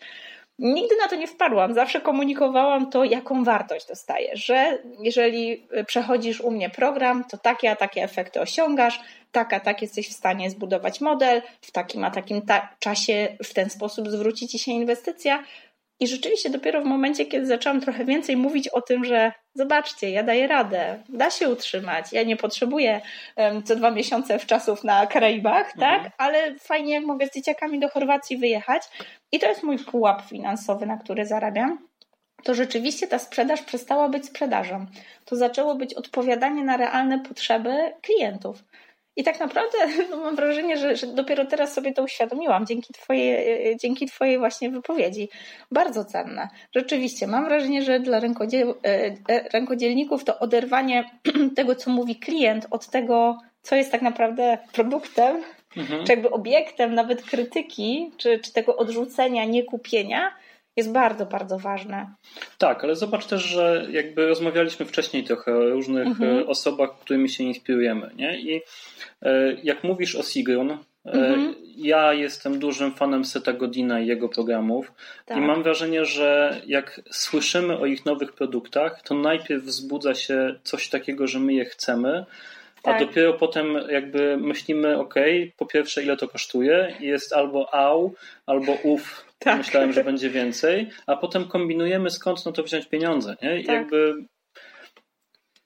Nigdy 0.58 0.96
na 0.96 1.08
to 1.08 1.16
nie 1.16 1.26
wpadłam. 1.26 1.74
Zawsze 1.74 2.00
komunikowałam 2.00 2.90
to, 2.90 3.04
jaką 3.04 3.44
wartość 3.44 3.86
dostaję, 3.86 4.30
że 4.34 4.78
jeżeli 5.00 5.66
przechodzisz 5.86 6.40
u 6.40 6.50
mnie 6.50 6.70
program, 6.70 7.24
to 7.24 7.38
takie 7.38 7.70
a 7.70 7.76
takie 7.76 8.02
efekty 8.02 8.40
osiągasz, 8.40 9.00
tak 9.32 9.52
a 9.52 9.60
tak 9.60 9.82
jesteś 9.82 10.08
w 10.08 10.12
stanie 10.12 10.50
zbudować 10.50 11.00
model, 11.00 11.42
w 11.60 11.72
takim 11.72 12.04
a 12.04 12.10
takim 12.10 12.42
ta 12.42 12.68
czasie 12.78 13.36
w 13.44 13.54
ten 13.54 13.70
sposób 13.70 14.08
zwróci 14.08 14.48
ci 14.48 14.58
się 14.58 14.72
inwestycja. 14.72 15.44
I 16.00 16.06
rzeczywiście 16.06 16.50
dopiero 16.50 16.82
w 16.82 16.84
momencie, 16.84 17.26
kiedy 17.26 17.46
zaczęłam 17.46 17.80
trochę 17.80 18.04
więcej 18.04 18.36
mówić 18.36 18.68
o 18.68 18.80
tym, 18.80 19.04
że 19.04 19.32
zobaczcie, 19.54 20.10
ja 20.10 20.22
daję 20.22 20.46
radę, 20.46 21.02
da 21.08 21.30
się 21.30 21.48
utrzymać, 21.48 22.12
ja 22.12 22.22
nie 22.22 22.36
potrzebuję 22.36 23.00
um, 23.36 23.62
co 23.62 23.76
dwa 23.76 23.90
miesiące 23.90 24.38
w 24.38 24.46
czasów 24.46 24.84
na 24.84 25.06
Karaibach, 25.06 25.72
mhm. 25.74 26.02
tak? 26.02 26.12
Ale 26.18 26.54
fajnie, 26.54 26.94
jak 26.94 27.04
mogę 27.04 27.26
z 27.26 27.34
dzieciakami 27.34 27.80
do 27.80 27.88
Chorwacji 27.88 28.38
wyjechać 28.38 28.82
i 29.32 29.38
to 29.38 29.48
jest 29.48 29.62
mój 29.62 29.78
pułap 29.78 30.22
finansowy, 30.22 30.86
na 30.86 30.96
który 30.96 31.26
zarabiam 31.26 31.78
to 32.42 32.54
rzeczywiście 32.54 33.06
ta 33.06 33.18
sprzedaż 33.18 33.62
przestała 33.62 34.08
być 34.08 34.26
sprzedażą. 34.26 34.86
To 35.24 35.36
zaczęło 35.36 35.74
być 35.74 35.94
odpowiadanie 35.94 36.64
na 36.64 36.76
realne 36.76 37.20
potrzeby 37.20 37.92
klientów. 38.02 38.64
I 39.16 39.24
tak 39.24 39.40
naprawdę 39.40 39.78
no 40.10 40.16
mam 40.16 40.36
wrażenie, 40.36 40.76
że, 40.76 40.96
że, 40.96 41.06
dopiero 41.06 41.44
teraz 41.44 41.72
sobie 41.72 41.92
to 41.92 42.02
uświadomiłam 42.02 42.66
dzięki 42.66 42.92
twojej, 42.92 43.76
dzięki 43.76 44.06
twojej 44.06 44.38
właśnie 44.38 44.70
wypowiedzi. 44.70 45.28
Bardzo 45.70 46.04
cenne. 46.04 46.48
Rzeczywiście, 46.74 47.26
mam 47.26 47.44
wrażenie, 47.44 47.82
że 47.82 48.00
dla 48.00 48.20
rękodziel, 48.20 48.74
e, 48.84 49.14
e, 49.28 49.48
rękodzielników 49.52 50.24
to 50.24 50.38
oderwanie 50.38 51.10
tego, 51.56 51.74
co 51.74 51.90
mówi 51.90 52.16
klient, 52.16 52.66
od 52.70 52.86
tego, 52.86 53.38
co 53.62 53.76
jest 53.76 53.92
tak 53.92 54.02
naprawdę 54.02 54.58
produktem, 54.72 55.42
Mhm. 55.76 56.04
Czy 56.04 56.12
jakby 56.12 56.30
obiektem 56.30 56.94
nawet 56.94 57.22
krytyki, 57.22 58.10
czy, 58.16 58.38
czy 58.38 58.52
tego 58.52 58.76
odrzucenia, 58.76 59.44
niekupienia 59.44 60.34
jest 60.76 60.92
bardzo, 60.92 61.26
bardzo 61.26 61.58
ważne. 61.58 62.14
Tak, 62.58 62.84
ale 62.84 62.96
zobacz 62.96 63.26
też, 63.26 63.42
że 63.42 63.86
jakby 63.90 64.26
rozmawialiśmy 64.26 64.86
wcześniej 64.86 65.24
trochę 65.24 65.56
o 65.56 65.70
różnych 65.70 66.06
mhm. 66.06 66.38
E, 66.38 66.46
osobach, 66.46 66.90
którymi 67.00 67.28
się 67.28 67.44
inspirujemy. 67.44 68.10
Nie? 68.16 68.40
I 68.40 68.60
e, 69.22 69.56
jak 69.62 69.84
mówisz 69.84 70.16
o 70.16 70.22
Sigrun, 70.22 70.70
e, 70.70 70.78
mhm. 71.04 71.54
ja 71.76 72.12
jestem 72.12 72.58
dużym 72.58 72.92
fanem 72.92 73.24
Seta 73.24 73.52
Godina 73.52 74.00
i 74.00 74.06
jego 74.06 74.28
programów 74.28 74.92
tak. 75.26 75.38
i 75.38 75.40
mam 75.40 75.62
wrażenie, 75.62 76.04
że 76.04 76.60
jak 76.66 77.00
słyszymy 77.10 77.78
o 77.78 77.86
ich 77.86 78.06
nowych 78.06 78.32
produktach, 78.32 79.02
to 79.02 79.14
najpierw 79.14 79.64
wzbudza 79.64 80.14
się 80.14 80.54
coś 80.62 80.88
takiego, 80.88 81.26
że 81.26 81.38
my 81.38 81.54
je 81.54 81.64
chcemy, 81.64 82.24
tak. 82.82 82.96
a 82.96 83.06
dopiero 83.06 83.32
potem 83.32 83.74
jakby 83.90 84.36
myślimy, 84.36 84.98
ok, 84.98 85.14
po 85.56 85.66
pierwsze 85.66 86.02
ile 86.02 86.16
to 86.16 86.28
kosztuje 86.28 86.94
jest 87.00 87.32
albo 87.32 87.74
au, 87.74 88.14
albo 88.46 88.72
uf, 88.82 89.31
tak. 89.44 89.58
myślałem, 89.58 89.92
że 89.92 90.04
będzie 90.04 90.30
więcej, 90.30 90.90
a 91.06 91.16
potem 91.16 91.44
kombinujemy 91.44 92.10
skąd 92.10 92.46
no 92.46 92.52
to 92.52 92.62
wziąć 92.62 92.86
pieniądze, 92.86 93.36
nie? 93.42 93.64
tak. 93.64 93.74
jakby 93.74 94.24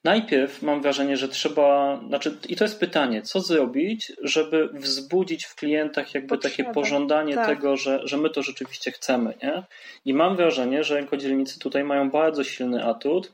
najpierw 0.07 0.63
mam 0.63 0.83
wrażenie, 0.83 1.17
że 1.17 1.29
trzeba, 1.29 2.01
znaczy, 2.09 2.39
i 2.49 2.57
to 2.57 2.65
jest 2.65 2.81
pytanie, 2.81 3.23
co 3.23 3.41
zrobić, 3.41 4.13
żeby 4.23 4.69
wzbudzić 4.73 5.45
w 5.45 5.55
klientach 5.55 6.15
jakby 6.15 6.29
Potrzebę. 6.29 6.57
takie 6.57 6.73
pożądanie 6.75 7.35
tak. 7.35 7.47
tego, 7.47 7.77
że, 7.77 8.01
że 8.05 8.17
my 8.17 8.31
to 8.31 8.43
rzeczywiście 8.43 8.93
chcemy, 8.93 9.35
nie? 9.43 9.63
I 10.05 10.15
mam 10.15 10.37
wrażenie, 10.37 10.85
że 10.85 10.95
rękodzielnicy 10.95 11.59
tutaj 11.59 11.85
mają 11.85 12.11
bardzo 12.11 12.45
silny 12.45 12.85
atut 12.85 13.33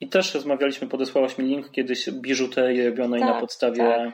i 0.00 0.08
też 0.08 0.34
rozmawialiśmy, 0.34 0.88
podesłałaś 0.88 1.38
mi 1.38 1.44
link 1.44 1.70
kiedyś 1.70 2.10
biżuterii 2.10 2.86
robionej 2.86 3.20
tak, 3.20 3.28
na 3.30 3.40
podstawie 3.40 4.12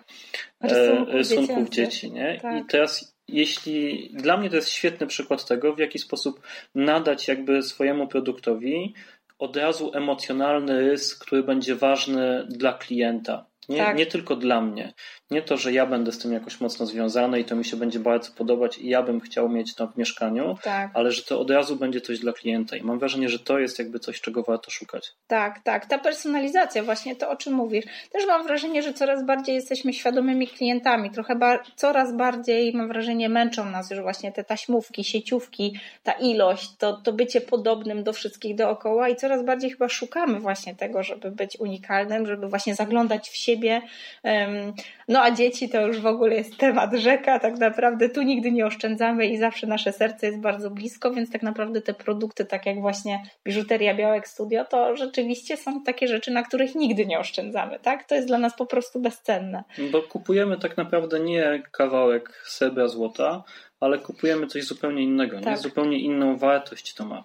tak. 0.60 0.68
rysunków 1.08 1.68
dzieci, 1.68 2.12
nie? 2.12 2.36
I 2.36 2.40
tak. 2.40 2.64
teraz 2.68 3.17
jeśli 3.28 4.10
dla 4.12 4.36
mnie 4.36 4.50
to 4.50 4.56
jest 4.56 4.68
świetny 4.68 5.06
przykład 5.06 5.46
tego, 5.46 5.74
w 5.74 5.78
jaki 5.78 5.98
sposób 5.98 6.40
nadać 6.74 7.28
jakby 7.28 7.62
swojemu 7.62 8.08
produktowi 8.08 8.94
od 9.38 9.56
razu 9.56 9.90
emocjonalny 9.94 10.80
rys, 10.80 11.14
który 11.14 11.42
będzie 11.42 11.74
ważny 11.74 12.46
dla 12.48 12.72
klienta. 12.72 13.46
Nie, 13.68 13.78
tak. 13.78 13.96
nie 13.96 14.06
tylko 14.06 14.36
dla 14.36 14.60
mnie. 14.60 14.92
Nie 15.30 15.42
to, 15.42 15.56
że 15.56 15.72
ja 15.72 15.86
będę 15.86 16.12
z 16.12 16.18
tym 16.18 16.32
jakoś 16.32 16.60
mocno 16.60 16.86
związany 16.86 17.40
i 17.40 17.44
to 17.44 17.56
mi 17.56 17.64
się 17.64 17.76
będzie 17.76 17.98
bardzo 17.98 18.32
podobać 18.32 18.78
i 18.78 18.88
ja 18.88 19.02
bym 19.02 19.20
chciał 19.20 19.48
mieć 19.48 19.74
to 19.74 19.86
w 19.86 19.96
mieszkaniu, 19.96 20.58
tak. 20.62 20.90
ale 20.94 21.12
że 21.12 21.22
to 21.22 21.40
od 21.40 21.50
razu 21.50 21.76
będzie 21.76 22.00
coś 22.00 22.18
dla 22.18 22.32
klienta. 22.32 22.76
I 22.76 22.82
mam 22.82 22.98
wrażenie, 22.98 23.28
że 23.28 23.38
to 23.38 23.58
jest 23.58 23.78
jakby 23.78 23.98
coś, 23.98 24.20
czego 24.20 24.42
warto 24.42 24.70
szukać. 24.70 25.12
Tak, 25.26 25.60
tak. 25.64 25.86
Ta 25.86 25.98
personalizacja, 25.98 26.82
właśnie 26.82 27.16
to, 27.16 27.30
o 27.30 27.36
czym 27.36 27.52
mówisz. 27.52 27.84
Też 28.12 28.26
mam 28.26 28.46
wrażenie, 28.46 28.82
że 28.82 28.92
coraz 28.92 29.26
bardziej 29.26 29.54
jesteśmy 29.54 29.92
świadomymi 29.92 30.48
klientami. 30.48 31.10
Trochę 31.10 31.36
ba 31.36 31.58
coraz 31.76 32.16
bardziej, 32.16 32.72
mam 32.72 32.88
wrażenie, 32.88 33.28
męczą 33.28 33.64
nas 33.64 33.90
już 33.90 34.00
właśnie 34.00 34.32
te 34.32 34.44
taśmówki, 34.44 35.04
sieciówki, 35.04 35.80
ta 36.02 36.12
ilość, 36.12 36.76
to, 36.78 36.92
to 36.92 37.12
bycie 37.12 37.40
podobnym 37.40 38.04
do 38.04 38.12
wszystkich 38.12 38.54
dookoła 38.56 39.08
i 39.08 39.16
coraz 39.16 39.44
bardziej 39.44 39.70
chyba 39.70 39.88
szukamy 39.88 40.40
właśnie 40.40 40.74
tego, 40.74 41.02
żeby 41.02 41.30
być 41.30 41.60
unikalnym, 41.60 42.26
żeby 42.26 42.48
właśnie 42.48 42.74
zaglądać 42.74 43.28
w 43.28 43.36
siebie. 43.36 43.82
No 44.24 44.72
no 45.08 45.22
a 45.22 45.30
dzieci 45.30 45.68
to 45.68 45.86
już 45.86 46.00
w 46.00 46.06
ogóle 46.06 46.34
jest 46.34 46.56
temat 46.56 46.94
rzeka, 46.94 47.38
tak 47.38 47.58
naprawdę 47.58 48.08
tu 48.08 48.22
nigdy 48.22 48.52
nie 48.52 48.66
oszczędzamy 48.66 49.26
i 49.26 49.38
zawsze 49.38 49.66
nasze 49.66 49.92
serce 49.92 50.26
jest 50.26 50.40
bardzo 50.40 50.70
blisko, 50.70 51.10
więc 51.10 51.30
tak 51.30 51.42
naprawdę 51.42 51.80
te 51.80 51.94
produkty, 51.94 52.44
tak 52.44 52.66
jak 52.66 52.80
właśnie 52.80 53.22
biżuteria 53.44 53.94
Białek 53.94 54.28
Studio, 54.28 54.64
to 54.64 54.96
rzeczywiście 54.96 55.56
są 55.56 55.82
takie 55.82 56.08
rzeczy, 56.08 56.30
na 56.30 56.42
których 56.42 56.74
nigdy 56.74 57.06
nie 57.06 57.18
oszczędzamy, 57.18 57.78
tak? 57.82 58.04
To 58.04 58.14
jest 58.14 58.26
dla 58.26 58.38
nas 58.38 58.56
po 58.56 58.66
prostu 58.66 59.00
bezcenne. 59.00 59.64
Bo 59.92 60.02
kupujemy 60.02 60.58
tak 60.58 60.76
naprawdę 60.76 61.20
nie 61.20 61.62
kawałek 61.72 62.42
srebra, 62.46 62.88
złota, 62.88 63.44
ale 63.80 63.98
kupujemy 63.98 64.46
coś 64.46 64.64
zupełnie 64.64 65.02
innego, 65.02 65.40
tak. 65.40 65.46
nie? 65.46 65.56
Zupełnie 65.56 65.98
inną 65.98 66.36
wartość 66.36 66.94
to 66.94 67.04
ma. 67.04 67.24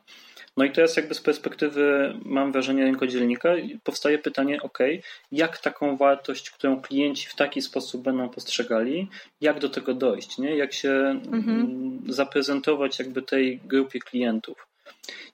No 0.58 0.66
i 0.66 0.72
teraz 0.72 0.98
jakby 0.98 1.14
z 1.14 1.22
perspektywy, 1.22 2.14
mam 2.26 2.52
wrażenie, 2.52 2.84
rynkodzielnika 2.84 3.50
powstaje 3.84 4.20
pytanie, 4.20 4.62
ok, 4.62 4.80
jak 5.32 5.58
taką 5.58 5.98
wartość, 5.98 6.50
którą 6.50 6.82
klienci 6.82 7.28
w 7.28 7.36
taki 7.36 7.62
sposób 7.62 8.04
będą 8.04 8.30
postrzegali, 8.30 9.08
jak 9.42 9.60
do 9.60 9.70
tego 9.70 9.94
dojść, 9.94 10.38
nie? 10.38 10.56
jak 10.56 10.74
się 10.74 10.92
mhm. 11.32 12.00
zaprezentować 12.08 13.00
jakby 13.00 13.22
tej 13.22 13.58
grupie 13.58 14.00
klientów. 14.00 14.68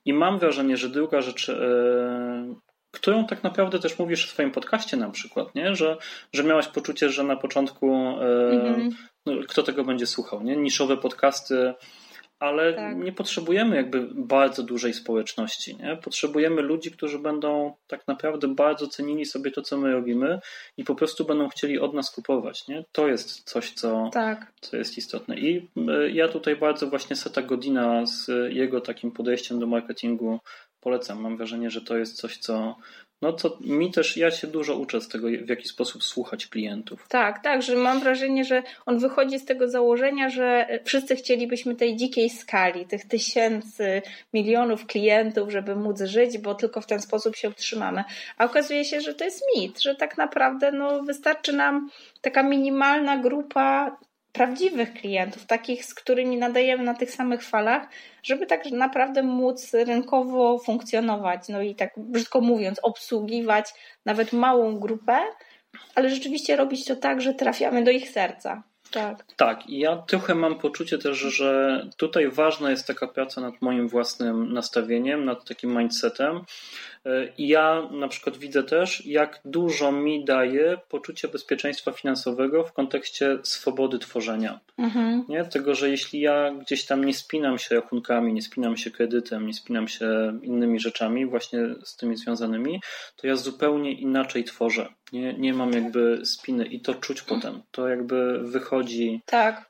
I 0.05 0.13
mam 0.13 0.39
wrażenie, 0.39 0.77
że 0.77 0.89
druga 0.89 1.21
rzecz, 1.21 1.49
e, 1.49 2.55
którą 2.91 3.27
tak 3.27 3.43
naprawdę 3.43 3.79
też 3.79 3.99
mówisz 3.99 4.27
w 4.27 4.31
swoim 4.31 4.51
podcaście 4.51 4.97
na 4.97 5.09
przykład, 5.09 5.55
nie? 5.55 5.75
Że, 5.75 5.97
że 6.33 6.43
miałaś 6.43 6.67
poczucie, 6.67 7.09
że 7.09 7.23
na 7.23 7.35
początku 7.35 7.91
e, 7.95 8.51
mhm. 8.51 8.89
no, 9.25 9.33
kto 9.47 9.63
tego 9.63 9.83
będzie 9.83 10.07
słuchał, 10.07 10.43
nie? 10.43 10.57
Niszowe 10.57 10.97
podcasty 10.97 11.73
ale 12.39 12.73
tak. 12.73 12.97
nie 12.97 13.11
potrzebujemy 13.11 13.75
jakby 13.75 14.07
bardzo 14.15 14.63
dużej 14.63 14.93
społeczności. 14.93 15.75
Nie? 15.75 15.97
Potrzebujemy 15.97 16.61
ludzi, 16.61 16.91
którzy 16.91 17.19
będą 17.19 17.73
tak 17.87 18.07
naprawdę 18.07 18.47
bardzo 18.47 18.87
cenili 18.87 19.25
sobie 19.25 19.51
to, 19.51 19.61
co 19.61 19.77
my 19.77 19.91
robimy 19.91 20.39
i 20.77 20.83
po 20.83 20.95
prostu 20.95 21.25
będą 21.25 21.49
chcieli 21.49 21.79
od 21.79 21.93
nas 21.93 22.11
kupować. 22.11 22.67
Nie? 22.67 22.85
To 22.91 23.07
jest 23.07 23.49
coś, 23.49 23.71
co, 23.71 24.09
tak. 24.13 24.51
co 24.61 24.77
jest 24.77 24.97
istotne. 24.97 25.39
I 25.39 25.69
e, 25.87 26.09
ja 26.09 26.27
tutaj 26.27 26.55
bardzo 26.55 26.87
właśnie 26.87 27.15
Seta 27.15 27.41
Godina 27.41 28.05
z 28.05 28.27
jego 28.49 28.81
takim 28.81 29.11
podejściem 29.11 29.59
do 29.59 29.67
marketingu 29.67 30.39
polecam. 30.81 31.21
Mam 31.21 31.37
wrażenie, 31.37 31.69
że 31.69 31.81
to 31.81 31.97
jest 31.97 32.17
coś, 32.17 32.37
co 32.37 32.75
no 33.21 33.33
to 33.33 33.57
mi 33.61 33.91
też, 33.91 34.17
ja 34.17 34.31
się 34.31 34.47
dużo 34.47 34.75
uczę 34.75 35.01
z 35.01 35.07
tego, 35.07 35.27
w 35.27 35.49
jaki 35.49 35.67
sposób 35.67 36.03
słuchać 36.03 36.47
klientów. 36.47 37.07
Tak, 37.07 37.43
tak, 37.43 37.61
że 37.61 37.75
mam 37.75 37.99
wrażenie, 37.99 38.45
że 38.45 38.63
on 38.85 38.99
wychodzi 38.99 39.39
z 39.39 39.45
tego 39.45 39.69
założenia, 39.69 40.29
że 40.29 40.67
wszyscy 40.85 41.15
chcielibyśmy 41.15 41.75
tej 41.75 41.95
dzikiej 41.95 42.29
skali, 42.29 42.85
tych 42.85 43.07
tysięcy, 43.07 44.01
milionów 44.33 44.85
klientów, 44.85 45.51
żeby 45.51 45.75
móc 45.75 46.01
żyć, 46.01 46.37
bo 46.37 46.55
tylko 46.55 46.81
w 46.81 46.85
ten 46.85 47.01
sposób 47.01 47.35
się 47.35 47.49
utrzymamy. 47.49 48.03
A 48.37 48.45
okazuje 48.45 48.85
się, 48.85 49.01
że 49.01 49.13
to 49.13 49.23
jest 49.23 49.43
mit, 49.57 49.81
że 49.81 49.95
tak 49.95 50.17
naprawdę 50.17 50.71
no, 50.71 51.03
wystarczy 51.03 51.53
nam 51.53 51.89
taka 52.21 52.43
minimalna 52.43 53.17
grupa 53.17 53.97
prawdziwych 54.33 54.93
klientów, 54.93 55.45
takich, 55.45 55.85
z 55.85 55.93
którymi 55.93 56.37
nadajemy 56.37 56.83
na 56.83 56.93
tych 56.93 57.11
samych 57.11 57.43
falach, 57.43 57.87
żeby 58.23 58.45
tak 58.45 58.65
naprawdę 58.71 59.23
móc 59.23 59.73
rynkowo 59.73 60.59
funkcjonować, 60.59 61.47
no 61.49 61.61
i 61.61 61.75
tak 61.75 61.93
brzydko 61.97 62.41
mówiąc, 62.41 62.79
obsługiwać 62.83 63.73
nawet 64.05 64.33
małą 64.33 64.79
grupę, 64.79 65.19
ale 65.95 66.09
rzeczywiście 66.09 66.55
robić 66.55 66.85
to 66.85 66.95
tak, 66.95 67.21
że 67.21 67.33
trafiamy 67.33 67.83
do 67.83 67.91
ich 67.91 68.09
serca. 68.09 68.63
Tak. 68.91 69.25
Tak, 69.35 69.69
i 69.69 69.79
ja 69.79 69.97
trochę 69.97 70.35
mam 70.35 70.59
poczucie 70.59 70.97
też, 70.97 71.17
że 71.17 71.81
tutaj 71.97 72.31
ważna 72.31 72.71
jest 72.71 72.87
taka 72.87 73.07
praca 73.07 73.41
nad 73.41 73.61
moim 73.61 73.87
własnym 73.87 74.53
nastawieniem, 74.53 75.25
nad 75.25 75.47
takim 75.47 75.77
mindsetem, 75.77 76.41
i 77.37 77.47
ja 77.47 77.89
na 77.91 78.07
przykład 78.07 78.37
widzę 78.37 78.63
też, 78.63 79.05
jak 79.05 79.39
dużo 79.45 79.91
mi 79.91 80.25
daje 80.25 80.77
poczucie 80.89 81.27
bezpieczeństwa 81.27 81.91
finansowego 81.91 82.63
w 82.63 82.73
kontekście 82.73 83.37
swobody 83.43 83.99
tworzenia. 83.99 84.59
Mhm. 84.77 85.25
Nie? 85.29 85.45
Tego, 85.45 85.75
że 85.75 85.89
jeśli 85.89 86.19
ja 86.19 86.51
gdzieś 86.51 86.85
tam 86.85 87.05
nie 87.05 87.13
spinam 87.13 87.59
się 87.59 87.75
rachunkami, 87.75 88.33
nie 88.33 88.41
spinam 88.41 88.77
się 88.77 88.91
kredytem, 88.91 89.47
nie 89.47 89.53
spinam 89.53 89.87
się 89.87 90.39
innymi 90.43 90.79
rzeczami, 90.79 91.25
właśnie 91.25 91.59
z 91.83 91.95
tymi 91.95 92.17
związanymi, 92.17 92.81
to 93.15 93.27
ja 93.27 93.35
zupełnie 93.35 93.91
inaczej 93.91 94.43
tworzę. 94.43 94.89
Nie, 95.13 95.33
nie 95.33 95.53
mam 95.53 95.73
jakby 95.73 96.25
spiny 96.25 96.65
i 96.65 96.81
to 96.81 96.93
czuć 96.93 97.21
potem. 97.21 97.61
To 97.71 97.87
jakby 97.87 98.39
wychodzi. 98.43 99.21
Tak. 99.25 99.69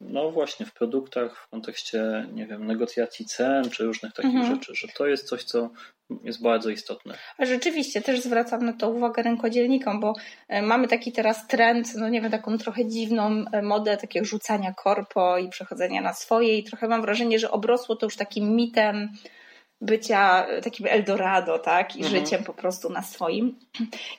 No 0.00 0.30
właśnie 0.30 0.66
w 0.66 0.72
produktach, 0.72 1.36
w 1.36 1.48
kontekście, 1.48 2.28
nie 2.32 2.46
wiem, 2.46 2.66
negocjacji 2.66 3.26
cen 3.26 3.70
czy 3.70 3.84
różnych 3.84 4.12
takich 4.12 4.34
mhm. 4.34 4.54
rzeczy, 4.54 4.74
że 4.74 4.88
to 4.96 5.06
jest 5.06 5.28
coś, 5.28 5.44
co 5.44 5.70
jest 6.24 6.42
bardzo 6.42 6.70
istotne. 6.70 7.14
A 7.38 7.44
rzeczywiście 7.44 8.00
też 8.02 8.20
zwracam 8.20 8.64
na 8.64 8.72
to 8.72 8.90
uwagę 8.90 9.22
rękodzielnikom, 9.22 10.00
bo 10.00 10.14
e, 10.48 10.62
mamy 10.62 10.88
taki 10.88 11.12
teraz 11.12 11.46
trend, 11.46 11.94
no 11.94 12.08
nie 12.08 12.20
wiem, 12.20 12.30
taką 12.30 12.58
trochę 12.58 12.86
dziwną 12.86 13.44
e, 13.52 13.62
modę 13.62 13.96
takiego 13.96 14.26
rzucania 14.26 14.74
korpo 14.74 15.38
i 15.38 15.48
przechodzenia 15.48 16.02
na 16.02 16.14
swoje 16.14 16.58
i 16.58 16.64
trochę 16.64 16.88
mam 16.88 17.02
wrażenie, 17.02 17.38
że 17.38 17.50
obrosło 17.50 17.96
to 17.96 18.06
już 18.06 18.16
takim 18.16 18.56
mitem 18.56 19.08
bycia 19.80 20.46
e, 20.46 20.60
takim 20.60 20.86
Eldorado, 20.86 21.58
tak? 21.58 21.96
I 21.96 22.04
mhm. 22.04 22.20
życiem 22.20 22.44
po 22.44 22.54
prostu 22.54 22.90
na 22.90 23.02
swoim. 23.02 23.58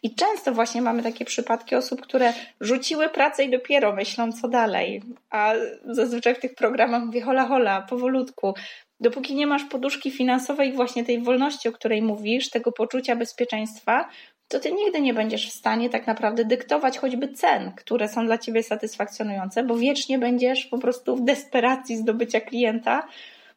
I 0.03 0.15
często 0.15 0.51
właśnie 0.51 0.81
mamy 0.81 1.03
takie 1.03 1.25
przypadki 1.25 1.75
osób, 1.75 2.01
które 2.01 2.33
rzuciły 2.61 3.09
pracę 3.09 3.43
i 3.43 3.51
dopiero 3.51 3.95
myślą, 3.95 4.31
co 4.31 4.47
dalej. 4.47 5.01
A 5.29 5.53
zazwyczaj 5.85 6.35
w 6.35 6.39
tych 6.39 6.55
programach 6.55 7.03
mówię, 7.03 7.21
hola, 7.21 7.45
hola, 7.45 7.81
powolutku. 7.81 8.53
Dopóki 9.01 9.35
nie 9.35 9.47
masz 9.47 9.63
poduszki 9.63 10.11
finansowej, 10.11 10.73
właśnie 10.73 11.05
tej 11.05 11.21
wolności, 11.21 11.69
o 11.69 11.71
której 11.71 12.01
mówisz, 12.01 12.49
tego 12.49 12.71
poczucia 12.71 13.15
bezpieczeństwa, 13.15 14.09
to 14.47 14.59
ty 14.59 14.71
nigdy 14.71 15.01
nie 15.01 15.13
będziesz 15.13 15.49
w 15.49 15.53
stanie 15.53 15.89
tak 15.89 16.07
naprawdę 16.07 16.45
dyktować 16.45 16.97
choćby 16.97 17.27
cen, 17.27 17.71
które 17.71 18.07
są 18.07 18.25
dla 18.25 18.37
ciebie 18.37 18.63
satysfakcjonujące, 18.63 19.63
bo 19.63 19.75
wiecznie 19.75 20.19
będziesz 20.19 20.65
po 20.65 20.77
prostu 20.77 21.15
w 21.15 21.21
desperacji 21.21 21.97
zdobycia 21.97 22.41
klienta. 22.41 23.07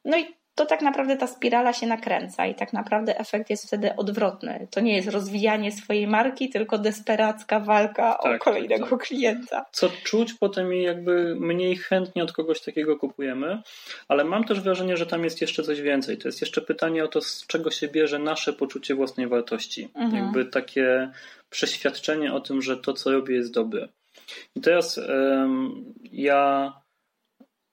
No 0.04 0.18
i 0.18 0.24
to 0.54 0.66
tak 0.66 0.82
naprawdę 0.82 1.16
ta 1.16 1.26
spirala 1.26 1.72
się 1.72 1.86
nakręca 1.86 2.46
i 2.46 2.54
tak 2.54 2.72
naprawdę 2.72 3.18
efekt 3.18 3.50
jest 3.50 3.66
wtedy 3.66 3.96
odwrotny. 3.96 4.68
To 4.70 4.80
nie 4.80 4.96
jest 4.96 5.08
rozwijanie 5.08 5.72
swojej 5.72 6.06
marki, 6.06 6.48
tylko 6.48 6.78
desperacka 6.78 7.60
walka 7.60 8.12
tak, 8.12 8.20
o 8.20 8.22
tak, 8.22 8.40
kolejnego 8.40 8.86
tak, 8.86 9.00
klienta. 9.00 9.64
Co 9.72 9.90
czuć 10.04 10.34
potem 10.34 10.74
i 10.74 10.82
jakby 10.82 11.36
mniej 11.40 11.76
chętnie 11.76 12.22
od 12.22 12.32
kogoś 12.32 12.60
takiego 12.60 12.98
kupujemy, 12.98 13.62
ale 14.08 14.24
mam 14.24 14.44
też 14.44 14.60
wrażenie, 14.60 14.96
że 14.96 15.06
tam 15.06 15.24
jest 15.24 15.40
jeszcze 15.40 15.62
coś 15.62 15.80
więcej. 15.80 16.18
To 16.18 16.28
jest 16.28 16.40
jeszcze 16.40 16.60
pytanie 16.60 17.04
o 17.04 17.08
to, 17.08 17.20
z 17.20 17.46
czego 17.46 17.70
się 17.70 17.88
bierze 17.88 18.18
nasze 18.18 18.52
poczucie 18.52 18.94
własnej 18.94 19.26
wartości. 19.26 19.88
Mhm. 19.94 20.24
Jakby 20.24 20.44
takie 20.44 21.10
przeświadczenie 21.50 22.32
o 22.32 22.40
tym, 22.40 22.62
że 22.62 22.76
to, 22.76 22.92
co 22.92 23.10
robię, 23.12 23.34
jest 23.34 23.52
dobre. 23.54 23.88
I 24.56 24.60
teraz 24.60 24.98
um, 24.98 25.94
ja 26.12 26.72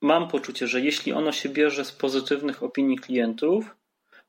mam 0.02 0.28
poczucie, 0.28 0.68
że 0.68 0.82
jeśli 0.82 1.14
ono 1.14 1.32
się 1.32 1.50
bierze 1.50 1.86
z 1.86 1.92
pozytywnych 1.92 2.64
opinii 2.64 2.98
klientów, 2.98 3.76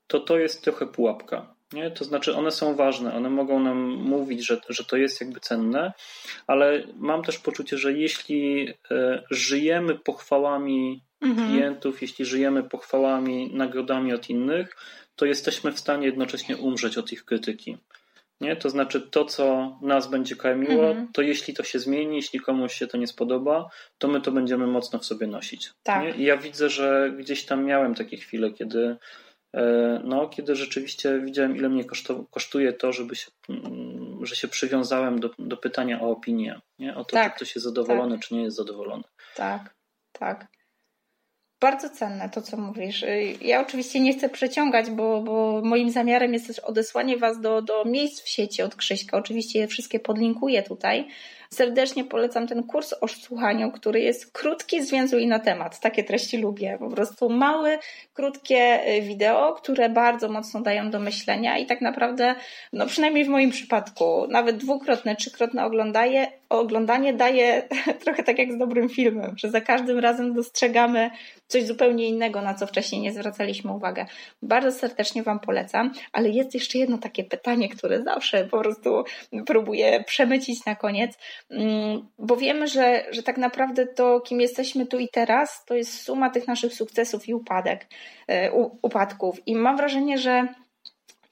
to 0.07 0.19
to 0.19 0.37
jest 0.37 0.63
trochę 0.63 0.87
pułapka. 0.87 1.55
Nie? 1.73 1.91
To 1.91 2.05
znaczy, 2.05 2.35
one 2.35 2.51
są 2.51 2.75
ważne, 2.75 3.13
one 3.13 3.29
mogą 3.29 3.59
nam 3.59 3.77
mówić, 3.95 4.45
że, 4.45 4.61
że 4.69 4.83
to 4.83 4.97
jest 4.97 5.21
jakby 5.21 5.39
cenne, 5.39 5.93
ale 6.47 6.83
mam 6.95 7.23
też 7.23 7.39
poczucie, 7.39 7.77
że 7.77 7.93
jeśli 7.93 8.69
e, 8.91 9.23
żyjemy 9.31 9.95
pochwałami 9.95 11.01
mhm. 11.21 11.49
klientów, 11.49 12.01
jeśli 12.01 12.25
żyjemy 12.25 12.63
pochwałami, 12.63 13.49
nagrodami 13.53 14.13
od 14.13 14.29
innych, 14.29 14.75
to 15.15 15.25
jesteśmy 15.25 15.71
w 15.71 15.79
stanie 15.79 16.05
jednocześnie 16.05 16.57
umrzeć 16.57 16.97
od 16.97 17.11
ich 17.11 17.25
krytyki. 17.25 17.77
Nie? 18.41 18.55
To 18.55 18.69
znaczy 18.69 19.01
to, 19.01 19.25
co 19.25 19.77
nas 19.81 20.07
będzie 20.07 20.35
karmiło, 20.35 20.89
mhm. 20.89 21.07
to 21.13 21.21
jeśli 21.21 21.53
to 21.53 21.63
się 21.63 21.79
zmieni, 21.79 22.15
jeśli 22.15 22.39
komuś 22.39 22.73
się 22.73 22.87
to 22.87 22.97
nie 22.97 23.07
spodoba, 23.07 23.69
to 23.97 24.07
my 24.07 24.21
to 24.21 24.31
będziemy 24.31 24.67
mocno 24.67 24.99
w 24.99 25.05
sobie 25.05 25.27
nosić. 25.27 25.71
Tak. 25.83 26.03
Nie? 26.03 26.11
I 26.11 26.23
ja 26.23 26.37
widzę, 26.37 26.69
że 26.69 27.13
gdzieś 27.17 27.45
tam 27.45 27.65
miałem 27.65 27.95
takie 27.95 28.17
chwile, 28.17 28.51
kiedy 28.51 28.97
e, 29.53 30.01
no, 30.03 30.27
kiedy 30.27 30.55
rzeczywiście 30.55 31.19
widziałem, 31.19 31.57
ile 31.57 31.69
mnie 31.69 31.85
kosztuje 32.31 32.73
to, 32.73 32.93
żeby 32.93 33.15
się, 33.15 33.31
mm, 33.49 34.25
że 34.25 34.35
się 34.35 34.47
przywiązałem 34.47 35.19
do, 35.19 35.29
do 35.39 35.57
pytania 35.57 36.01
o 36.01 36.09
opinię, 36.09 36.61
nie? 36.79 36.95
o 36.95 37.05
to, 37.05 37.11
tak, 37.11 37.31
czy 37.31 37.35
ktoś 37.35 37.55
jest 37.55 37.65
zadowolony, 37.65 38.15
tak. 38.15 38.25
czy 38.25 38.33
nie 38.35 38.43
jest 38.43 38.57
zadowolony. 38.57 39.03
Tak, 39.35 39.75
tak 40.11 40.47
bardzo 41.63 41.89
cenne 41.89 42.29
to, 42.29 42.41
co 42.41 42.57
mówisz. 42.57 43.03
Y, 43.03 43.35
ja 43.41 43.61
oczywiście 43.61 43.99
nie 43.99 44.13
chcę 44.13 44.29
przeciągać, 44.29 44.89
bo, 44.89 45.21
bo 45.21 45.61
moim 45.63 45.89
zamiarem 45.89 46.33
jest 46.33 46.47
też 46.47 46.59
odesłanie 46.59 47.17
Was 47.17 47.41
do, 47.41 47.61
do 47.61 47.85
miejsc 47.85 48.21
w 48.21 48.29
sieci 48.29 48.61
od 48.61 48.75
Krzyśka. 48.75 49.17
Oczywiście 49.17 49.59
je 49.59 49.67
wszystkie 49.67 49.99
podlinkuję 49.99 50.63
tutaj. 50.63 51.07
Serdecznie 51.49 52.03
polecam 52.03 52.47
ten 52.47 52.63
kurs 52.63 52.93
o 53.01 53.07
słuchaniu, 53.07 53.71
który 53.71 54.01
jest 54.01 54.31
krótki, 54.31 54.83
zwięzły 54.83 55.21
i 55.21 55.27
na 55.27 55.39
temat. 55.39 55.79
Takie 55.79 56.03
treści 56.03 56.37
lubię. 56.37 56.77
Po 56.79 56.89
prostu 56.89 57.29
małe, 57.29 57.79
krótkie 58.13 58.87
y, 58.97 59.01
wideo, 59.01 59.53
które 59.53 59.89
bardzo 59.89 60.29
mocno 60.29 60.61
dają 60.61 60.91
do 60.91 60.99
myślenia 60.99 61.57
i 61.57 61.65
tak 61.65 61.81
naprawdę, 61.81 62.35
no 62.73 62.85
przynajmniej 62.85 63.25
w 63.25 63.29
moim 63.29 63.49
przypadku, 63.49 64.27
nawet 64.29 64.57
dwukrotne, 64.57 65.15
trzykrotne 65.15 65.65
oglądanie, 65.65 66.31
oglądanie 66.49 67.13
daje 67.13 67.67
trochę 68.03 68.23
tak 68.23 68.39
jak 68.39 68.53
z 68.53 68.57
dobrym 68.57 68.89
filmem, 68.89 69.33
że 69.37 69.49
za 69.49 69.61
każdym 69.61 69.99
razem 69.99 70.33
dostrzegamy 70.33 71.11
coś 71.47 71.63
zupełnie 71.63 72.07
innego, 72.09 72.41
na 72.41 72.53
co 72.53 72.67
wcześniej 72.67 73.01
nie 73.01 73.13
zwracaliśmy 73.13 73.71
uwagi. 73.71 74.01
Bardzo 74.41 74.71
serdecznie 74.71 75.23
Wam 75.23 75.39
polecam, 75.39 75.91
ale 76.11 76.29
jest 76.29 76.53
jeszcze 76.53 76.77
jedno 76.77 76.97
takie 76.97 77.23
pytanie, 77.23 77.69
które 77.69 78.03
zawsze 78.03 78.45
po 78.45 78.59
prostu 78.59 79.03
próbuję 79.45 80.03
przemycić 80.07 80.65
na 80.65 80.75
koniec, 80.75 81.17
mm, 81.49 82.07
bo 82.19 82.35
wiemy, 82.35 82.67
że, 82.67 83.05
że 83.11 83.23
tak 83.23 83.37
naprawdę 83.37 83.85
to, 83.85 84.21
kim 84.21 84.41
jesteśmy 84.41 84.85
tu 84.85 84.99
i 84.99 85.09
teraz, 85.09 85.65
to 85.65 85.75
jest 85.75 86.01
suma 86.01 86.29
tych 86.29 86.47
naszych 86.47 86.73
sukcesów 86.73 87.27
i 87.27 87.33
upadek, 87.33 87.87
e, 88.27 88.51
upadków. 88.81 89.47
I 89.47 89.55
mam 89.55 89.77
wrażenie, 89.77 90.17
że 90.17 90.47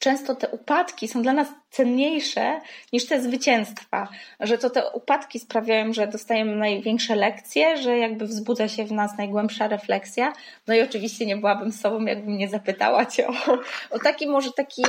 często 0.02 0.36
te 0.36 0.48
upadki 0.48 1.08
są 1.08 1.22
dla 1.22 1.34
nas 1.34 1.48
cenniejsze 1.70 2.62
niż 2.94 3.06
te 3.06 3.22
zwycięstwa, 3.22 4.08
że 4.40 4.58
to 4.58 4.70
te 4.70 4.90
upadki 4.90 5.40
sprawiają, 5.40 5.94
że 5.94 6.08
dostajemy 6.08 6.56
największe 6.56 7.16
lekcje, 7.16 7.78
że 7.78 7.98
jakby 7.98 8.26
wzbudza 8.26 8.68
się 8.68 8.86
w 8.86 8.92
nas 8.92 9.18
najgłębsza 9.18 9.68
refleksja. 9.68 10.34
No 10.68 10.76
i 10.76 10.82
oczywiście 10.82 11.26
nie 11.26 11.38
byłabym 11.38 11.72
sobą, 11.72 12.06
jakbym 12.06 12.38
nie 12.38 12.50
zapytała 12.50 13.06
Cię 13.06 13.28
o, 13.28 13.34
o 13.90 14.00
taki 14.00 14.28
może 14.28 14.52
taki 14.52 14.84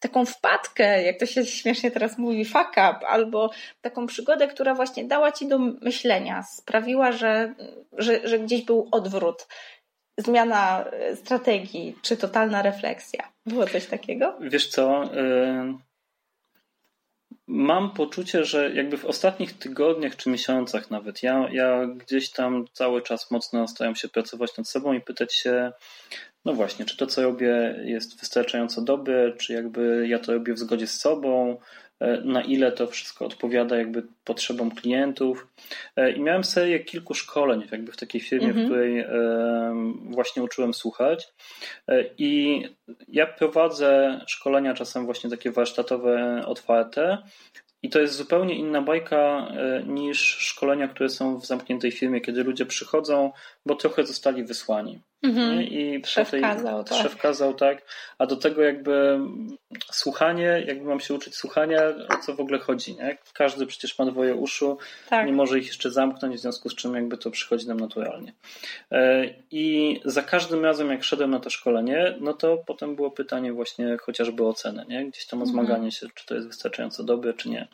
taką 0.00 0.24
wpadkę, 0.24 1.02
jak 1.02 1.18
to 1.18 1.26
się 1.26 1.46
śmiesznie 1.46 1.90
teraz 1.90 2.18
mówi, 2.18 2.44
fuck 2.44 2.70
up, 2.70 3.06
albo 3.08 3.50
taką 3.80 4.06
przygodę, 4.06 4.48
która 4.48 4.74
właśnie 4.74 5.04
dała 5.04 5.32
ci 5.32 5.48
do 5.48 5.58
myślenia, 5.58 6.42
sprawiła, 6.42 7.12
że, 7.12 7.54
że, 7.92 8.28
że 8.28 8.38
gdzieś 8.38 8.62
był 8.62 8.88
odwrót, 8.92 9.46
zmiana 10.18 10.84
e, 10.84 11.16
strategii, 11.16 11.96
czy 12.02 12.16
totalna 12.16 12.62
refleksja. 12.62 13.32
Było 13.46 13.66
coś 13.66 13.86
takiego? 13.86 14.38
Wiesz 14.40 14.68
co? 14.68 15.04
Y, 15.04 15.74
mam 17.46 17.90
poczucie, 17.90 18.44
że 18.44 18.74
jakby 18.74 18.96
w 18.96 19.04
ostatnich 19.04 19.58
tygodniach 19.58 20.16
czy 20.16 20.30
miesiącach 20.30 20.90
nawet 20.90 21.22
ja, 21.22 21.48
ja 21.52 21.86
gdzieś 21.86 22.30
tam 22.30 22.64
cały 22.72 23.02
czas 23.02 23.30
mocno 23.30 23.68
staram 23.68 23.96
się 23.96 24.08
pracować 24.08 24.56
nad 24.56 24.68
sobą 24.68 24.92
i 24.92 25.00
pytać 25.00 25.34
się, 25.34 25.72
no 26.44 26.52
właśnie, 26.52 26.84
czy 26.84 26.96
to 26.96 27.06
co 27.06 27.22
robię 27.22 27.80
jest 27.84 28.20
wystarczająco 28.20 28.82
dobre, 28.82 29.32
czy 29.32 29.52
jakby 29.52 30.06
ja 30.08 30.18
to 30.18 30.32
robię 30.32 30.54
w 30.54 30.58
zgodzie 30.58 30.86
z 30.86 31.00
sobą, 31.00 31.56
na 32.24 32.42
ile 32.42 32.72
to 32.72 32.86
wszystko 32.86 33.26
odpowiada 33.26 33.76
jakby 33.76 34.02
potrzebom 34.24 34.70
klientów. 34.70 35.46
E, 35.96 36.12
I 36.12 36.20
miałem 36.20 36.44
serię 36.44 36.80
kilku 36.80 37.14
szkoleń 37.14 37.68
jakby 37.72 37.92
w 37.92 37.96
takiej 37.96 38.20
firmie, 38.20 38.48
mhm. 38.48 38.66
w 38.66 38.68
której 38.68 38.98
e, 38.98 39.08
właśnie 40.10 40.42
uczyłem 40.42 40.74
słuchać. 40.74 41.32
I 42.18 42.62
ja 43.08 43.26
prowadzę 43.26 44.20
szkolenia 44.26 44.74
czasem 44.74 45.04
właśnie 45.04 45.30
takie 45.30 45.50
warsztatowe, 45.50 46.42
otwarte. 46.46 47.18
I 47.82 47.90
to 47.90 48.00
jest 48.00 48.14
zupełnie 48.14 48.54
inna 48.54 48.82
bajka 48.82 49.52
niż 49.86 50.18
szkolenia, 50.20 50.88
które 50.88 51.08
są 51.08 51.38
w 51.38 51.46
zamkniętej 51.46 51.92
firmie, 51.92 52.20
kiedy 52.20 52.44
ludzie 52.44 52.66
przychodzą, 52.66 53.32
bo 53.66 53.74
trochę 53.74 54.06
zostali 54.06 54.44
wysłani. 54.44 55.00
Mhm. 55.24 55.62
I 55.62 56.02
szef 56.06 56.30
tej, 56.30 56.40
kazał, 56.40 56.84
tak. 56.84 57.02
Szef 57.02 57.16
kazał, 57.16 57.54
tak. 57.54 57.82
A 58.18 58.26
do 58.26 58.36
tego 58.36 58.62
jakby 58.62 59.18
słuchanie, 59.92 60.64
jakby 60.66 60.88
mam 60.88 61.00
się 61.00 61.14
uczyć 61.14 61.36
słuchania, 61.36 61.80
o 62.08 62.16
co 62.22 62.34
w 62.34 62.40
ogóle 62.40 62.58
chodzi, 62.58 62.94
nie? 62.94 63.18
Każdy 63.32 63.66
przecież 63.66 63.98
ma 63.98 64.06
dwoje 64.06 64.34
uszu, 64.34 64.78
tak. 65.08 65.26
nie 65.26 65.32
może 65.32 65.58
ich 65.58 65.66
jeszcze 65.66 65.90
zamknąć, 65.90 66.36
w 66.36 66.40
związku 66.40 66.68
z 66.68 66.74
czym 66.74 66.94
jakby 66.94 67.18
to 67.18 67.30
przychodzi 67.30 67.68
nam 67.68 67.80
naturalnie. 67.80 68.32
E, 68.92 69.24
I 69.50 70.00
za 70.04 70.22
każdym 70.22 70.64
razem, 70.64 70.90
jak 70.90 71.04
szedłem 71.04 71.30
na 71.30 71.40
to 71.40 71.50
szkolenie, 71.50 72.14
no 72.20 72.32
to 72.32 72.56
potem 72.66 72.96
było 72.96 73.10
pytanie 73.10 73.52
właśnie 73.52 73.96
chociażby 73.96 74.46
o 74.46 74.52
cenę, 74.52 74.84
nie? 74.88 75.06
Gdzieś 75.06 75.26
tam 75.26 75.42
o 75.42 75.44
mhm. 75.44 75.66
zmaganie 75.66 75.92
się, 75.92 76.06
czy 76.14 76.26
to 76.26 76.34
jest 76.34 76.46
wystarczająco 76.46 77.04
dobre, 77.04 77.34
czy 77.34 77.48
nie. 77.48 77.68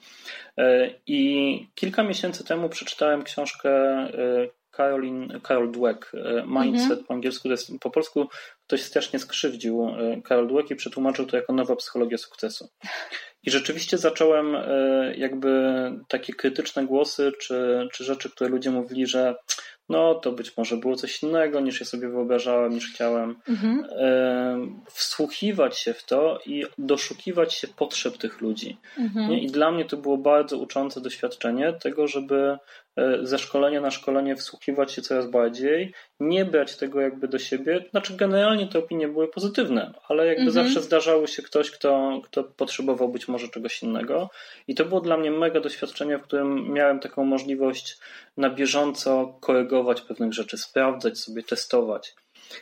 E, 0.59 0.91
I 1.07 1.67
kilka 1.75 2.03
miesięcy 2.03 2.45
temu 2.45 2.69
przeczytałem 2.69 3.23
książkę 3.23 3.71
e, 3.71 4.60
Caroline, 4.81 5.41
Carol 5.49 5.71
Dweck, 5.71 6.13
e, 6.15 6.45
Mindset 6.47 6.91
mhm. 6.91 7.05
po 7.05 7.15
angielsku, 7.15 7.49
to 7.49 7.53
jest, 7.53 7.71
po 7.81 7.91
polsku 7.91 8.29
ktoś 8.67 8.83
strasznie 8.83 9.19
skrzywdził 9.19 9.89
e, 9.89 10.23
Carol 10.29 10.49
Dweck 10.49 10.71
i 10.71 10.77
przetłumaczył 10.77 11.27
to 11.27 11.37
jako 11.37 11.53
nowa 11.53 11.77
psychologia 11.77 12.19
sukcesu. 12.19 12.69
I 13.43 13.51
rzeczywiście 13.51 13.99
zacząłem 13.99 14.57
e, 14.57 15.15
jakby 15.17 15.51
takie 16.09 16.33
krytyczne 16.33 16.87
głosy, 16.87 17.33
czy, 17.41 17.89
czy 17.93 18.05
rzeczy, 18.05 18.31
które 18.31 18.51
ludzie 18.51 18.71
mówili, 18.71 19.07
że 19.07 19.35
no 19.89 20.15
to 20.15 20.33
być 20.33 20.57
może 20.57 20.77
było 20.77 20.97
coś 20.97 21.23
innego 21.23 21.61
niż 21.61 21.81
ja 21.81 21.87
sobie 21.87 22.09
wyobrażałem, 22.09 22.73
niż 22.73 22.95
chciałem. 22.95 23.37
Mhm. 23.49 23.85
Wsłuchiwać 24.91 25.79
się 25.79 25.95
w 25.95 26.05
to 26.05 26.39
i 26.47 26.65
doszukiwać 26.79 27.55
się 27.55 27.69
potrzeb 27.69 28.19
tych 28.19 28.41
ludzi. 28.41 28.79
Mhm. 28.99 29.33
I 29.33 29.47
dla 29.47 29.71
mnie 29.71 29.85
to 29.85 29.97
było 29.97 30.19
bardzo 30.19 30.59
uczące 30.59 31.01
doświadczenie 31.01 31.73
tego, 31.73 32.09
żeby 32.09 32.59
E, 32.90 32.90
ze 33.23 33.39
szkolenia 33.39 33.81
na 33.81 33.91
szkolenie 33.91 34.37
wsłuchiwać 34.37 34.93
się 34.93 35.03
coraz 35.03 35.31
bardziej, 35.31 35.95
nie 36.21 36.45
brać 36.45 36.77
tego 36.77 37.01
jakby 37.01 37.29
do 37.29 37.39
siebie. 37.39 37.85
Znaczy, 37.91 38.17
generalnie 38.17 38.67
te 38.67 38.79
opinie 38.79 39.09
były 39.09 39.29
pozytywne, 39.29 39.93
ale 40.09 40.27
jakby 40.27 40.47
mhm. 40.47 40.65
zawsze 40.65 40.81
zdarzały 40.81 41.29
się 41.29 41.43
ktoś, 41.43 41.71
kto, 41.71 42.21
kto 42.25 42.45
potrzebował 42.45 43.09
być 43.09 43.29
może 43.29 43.49
czegoś 43.49 43.83
innego. 43.83 44.31
I 44.69 44.75
to 44.75 44.85
było 44.85 45.01
dla 45.01 45.17
mnie 45.17 45.31
mega 45.31 45.61
doświadczenie, 45.61 46.19
w 46.19 46.23
którym 46.23 46.73
miałem 46.73 47.01
taką 47.01 47.25
możliwość 47.25 47.99
na 48.37 48.51
bieżąco 48.51 49.39
korygować 49.41 50.01
pewnych 50.01 50.33
rzeczy, 50.33 50.59
sprawdzać 50.59 51.19
sobie, 51.19 51.43
testować. 51.43 52.15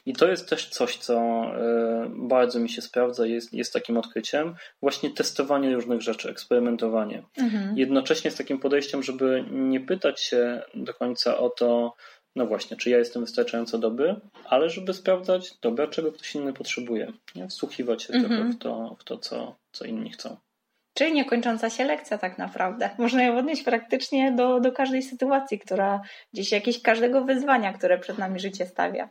I 0.07 0.13
to 0.13 0.29
jest 0.29 0.49
też 0.49 0.69
coś, 0.69 0.97
co 0.97 1.15
e, 1.17 2.11
bardzo 2.15 2.61
mi 2.61 2.69
się 2.69 2.83
sprawdza, 2.83 3.27
jest, 3.27 3.55
jest 3.55 3.73
takim 3.73 3.97
odkryciem, 3.97 4.55
właśnie 4.83 5.11
testowanie 5.11 5.75
różnych 5.75 6.03
rzeczy, 6.03 6.31
eksperymentowanie. 6.31 7.23
Mhm. 7.37 7.79
Jednocześnie 7.79 8.31
z 8.31 8.37
takim 8.37 8.59
podejściem, 8.59 9.03
żeby 9.03 9.45
nie 9.51 9.81
pytać 9.81 10.21
się 10.21 10.63
do 10.75 10.95
końca 10.95 11.39
o 11.39 11.51
to, 11.51 11.95
no 12.37 12.47
właśnie, 12.47 12.77
czy 12.77 12.91
ja 12.91 12.99
jestem 12.99 13.23
wystarczająco 13.23 13.79
dobry, 13.79 14.17
ale 14.45 14.71
żeby 14.71 14.95
sprawdzać, 14.95 15.55
dobra, 15.63 15.87
czego 15.87 16.13
ktoś 16.13 16.35
inny 16.35 16.53
potrzebuje. 16.53 17.13
Nie? 17.35 17.49
Wsłuchiwać 17.49 18.03
się 18.03 18.15
mhm. 18.15 18.35
trochę 18.35 18.53
w 18.53 18.59
to, 18.59 18.97
w 18.99 19.05
to 19.05 19.19
co, 19.19 19.57
co 19.73 19.85
inni 19.85 20.11
chcą. 20.11 20.37
Czyli 20.99 21.13
niekończąca 21.13 21.71
się 21.71 21.85
lekcja 21.85 22.19
tak 22.19 22.39
naprawdę. 22.39 22.91
Można 22.99 23.23
ją 23.23 23.39
odnieść 23.39 23.63
praktycznie 23.63 24.33
do, 24.33 24.61
do 24.61 24.73
każdej 24.73 25.03
sytuacji, 25.03 25.59
która 25.59 26.01
gdzieś 26.33 26.53
jakieś 26.53 26.83
każdego 26.83 27.25
wyzwania, 27.25 27.73
które 27.73 27.99
przed 27.99 28.19
nami 28.19 28.41
życie 28.41 28.67
stawia. 28.67 29.09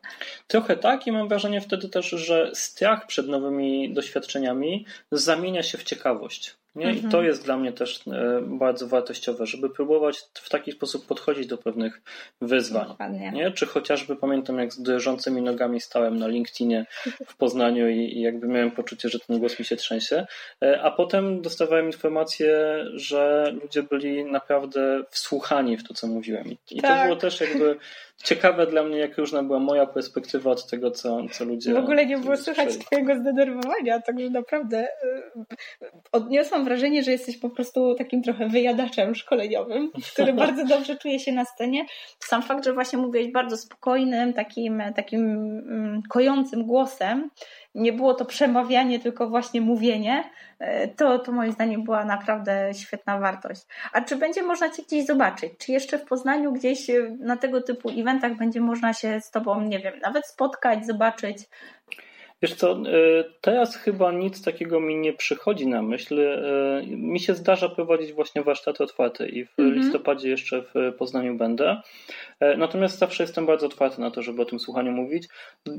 Trochę 0.47 0.77
tak 0.77 1.07
i 1.07 1.11
mam 1.11 1.27
wrażenie 1.27 1.61
wtedy 1.61 1.89
też, 1.89 2.09
że 2.09 2.51
strach 2.53 3.07
przed 3.07 3.27
nowymi 3.27 3.93
doświadczeniami 3.93 4.85
zamienia 5.11 5.63
się 5.63 5.77
w 5.77 5.83
ciekawość. 5.83 6.55
Nie? 6.75 6.91
I 6.91 7.03
to 7.03 7.23
jest 7.23 7.45
dla 7.45 7.57
mnie 7.57 7.73
też 7.73 8.07
e, 8.07 8.41
bardzo 8.41 8.87
wartościowe, 8.87 9.45
żeby 9.45 9.69
próbować 9.69 10.17
w 10.33 10.49
taki 10.49 10.71
sposób 10.71 11.07
podchodzić 11.07 11.47
do 11.47 11.57
pewnych 11.57 12.01
wyzwań. 12.41 12.95
Nie? 13.33 13.51
Czy 13.51 13.65
chociażby 13.65 14.15
pamiętam, 14.15 14.59
jak 14.59 14.73
z 14.73 14.81
drżącymi 14.81 15.41
nogami 15.41 15.81
stałem 15.81 16.17
na 16.17 16.27
LinkedInie 16.27 16.85
w 17.27 17.37
Poznaniu 17.37 17.89
i, 17.89 17.97
i 17.97 18.21
jakby 18.21 18.47
miałem 18.47 18.71
poczucie, 18.71 19.09
że 19.09 19.19
ten 19.19 19.39
głos 19.39 19.59
mi 19.59 19.65
się 19.65 19.75
trzęsie, 19.75 20.25
e, 20.63 20.81
a 20.81 20.91
potem 20.91 21.41
dostawałem 21.41 21.85
informację, 21.85 22.85
że 22.93 23.51
ludzie 23.61 23.83
byli 23.83 24.25
naprawdę 24.25 25.03
wsłuchani 25.09 25.77
w 25.77 25.83
to, 25.83 25.93
co 25.93 26.07
mówiłem. 26.07 26.47
I, 26.47 26.57
i 26.71 26.81
tak. 26.81 26.99
to 26.99 27.05
było 27.05 27.15
też 27.15 27.41
jakby 27.41 27.77
ciekawe 28.23 28.67
dla 28.67 28.83
mnie, 28.83 28.97
jak 28.97 29.17
różna 29.17 29.43
była 29.43 29.59
moja 29.59 29.85
perspektywa 29.85 30.51
od 30.51 30.69
tego, 30.69 30.91
co, 30.91 31.17
co 31.31 31.45
ludzie. 31.45 31.73
W 31.73 31.77
ogóle 31.77 32.05
nie 32.05 32.17
było 32.17 32.37
słychać 32.37 32.77
Twojego 32.77 33.15
zdenerwowania, 33.15 34.01
także 34.01 34.29
naprawdę 34.29 34.87
y, 34.87 35.87
odniosłam 36.11 36.65
wrażenie, 36.65 37.03
że 37.03 37.11
jesteś 37.11 37.37
po 37.37 37.49
prostu 37.49 37.95
takim 37.95 38.23
trochę 38.23 38.49
wyjadaczem 38.49 39.15
szkoleniowym, 39.15 39.91
który 40.13 40.33
bardzo 40.33 40.65
dobrze 40.65 40.95
czuje 40.95 41.19
się 41.19 41.31
na 41.31 41.45
scenie. 41.45 41.85
Sam 42.19 42.43
fakt, 42.43 42.65
że 42.65 42.73
właśnie 42.73 42.99
mówiłeś 42.99 43.31
bardzo 43.31 43.57
spokojnym, 43.57 44.33
takim, 44.33 44.83
takim 44.95 45.21
mm, 45.21 46.01
kojącym 46.09 46.65
głosem, 46.65 47.29
nie 47.77 47.93
było 47.93 48.13
to 48.13 48.25
przemawianie, 48.25 48.99
tylko 48.99 49.29
właśnie 49.29 49.61
mówienie, 49.61 50.23
e, 50.59 50.87
to, 50.87 51.19
to 51.19 51.31
moim 51.31 51.51
zdaniem 51.51 51.83
była 51.83 52.05
naprawdę 52.05 52.71
świetna 52.73 53.19
wartość. 53.19 53.61
A 53.93 54.01
czy 54.01 54.15
będzie 54.15 54.43
można 54.43 54.69
Cię 54.69 54.83
gdzieś 54.83 55.05
zobaczyć? 55.05 55.53
Czy 55.57 55.71
jeszcze 55.71 55.99
w 55.99 56.05
Poznaniu 56.05 56.53
gdzieś 56.53 56.89
e, 56.89 57.15
na 57.19 57.37
tego 57.37 57.61
typu 57.61 57.89
eventach 57.89 58.35
będzie 58.35 58.61
można 58.61 58.93
się 58.93 59.21
z 59.21 59.31
Tobą, 59.31 59.61
nie 59.61 59.79
wiem, 59.79 59.93
nawet 59.99 60.27
spotkać, 60.27 60.85
zobaczyć? 60.85 61.37
Wiesz 62.41 62.55
co, 62.55 62.71
e, 62.71 62.77
teraz 63.41 63.75
chyba 63.75 64.11
nic 64.11 64.43
takiego 64.43 64.79
mi 64.79 64.95
nie 64.95 65.13
przychodzi 65.13 65.67
na 65.67 65.81
myśl. 65.81 66.21
Mi 66.87 67.19
się 67.19 67.35
zdarza 67.35 67.69
prowadzić 67.69 68.13
właśnie 68.13 68.43
warsztaty 68.43 68.83
otwarte 68.83 69.29
i 69.29 69.45
w 69.45 69.59
mhm. 69.59 69.77
listopadzie 69.77 70.29
jeszcze 70.29 70.61
w 70.61 70.93
Poznaniu 70.97 71.35
będę. 71.35 71.81
E, 72.39 72.57
natomiast 72.57 72.99
zawsze 72.99 73.23
jestem 73.23 73.45
bardzo 73.45 73.65
otwarty 73.65 74.01
na 74.01 74.11
to, 74.11 74.21
żeby 74.21 74.41
o 74.41 74.45
tym 74.45 74.59
słuchaniu 74.59 74.91
mówić. 74.91 75.27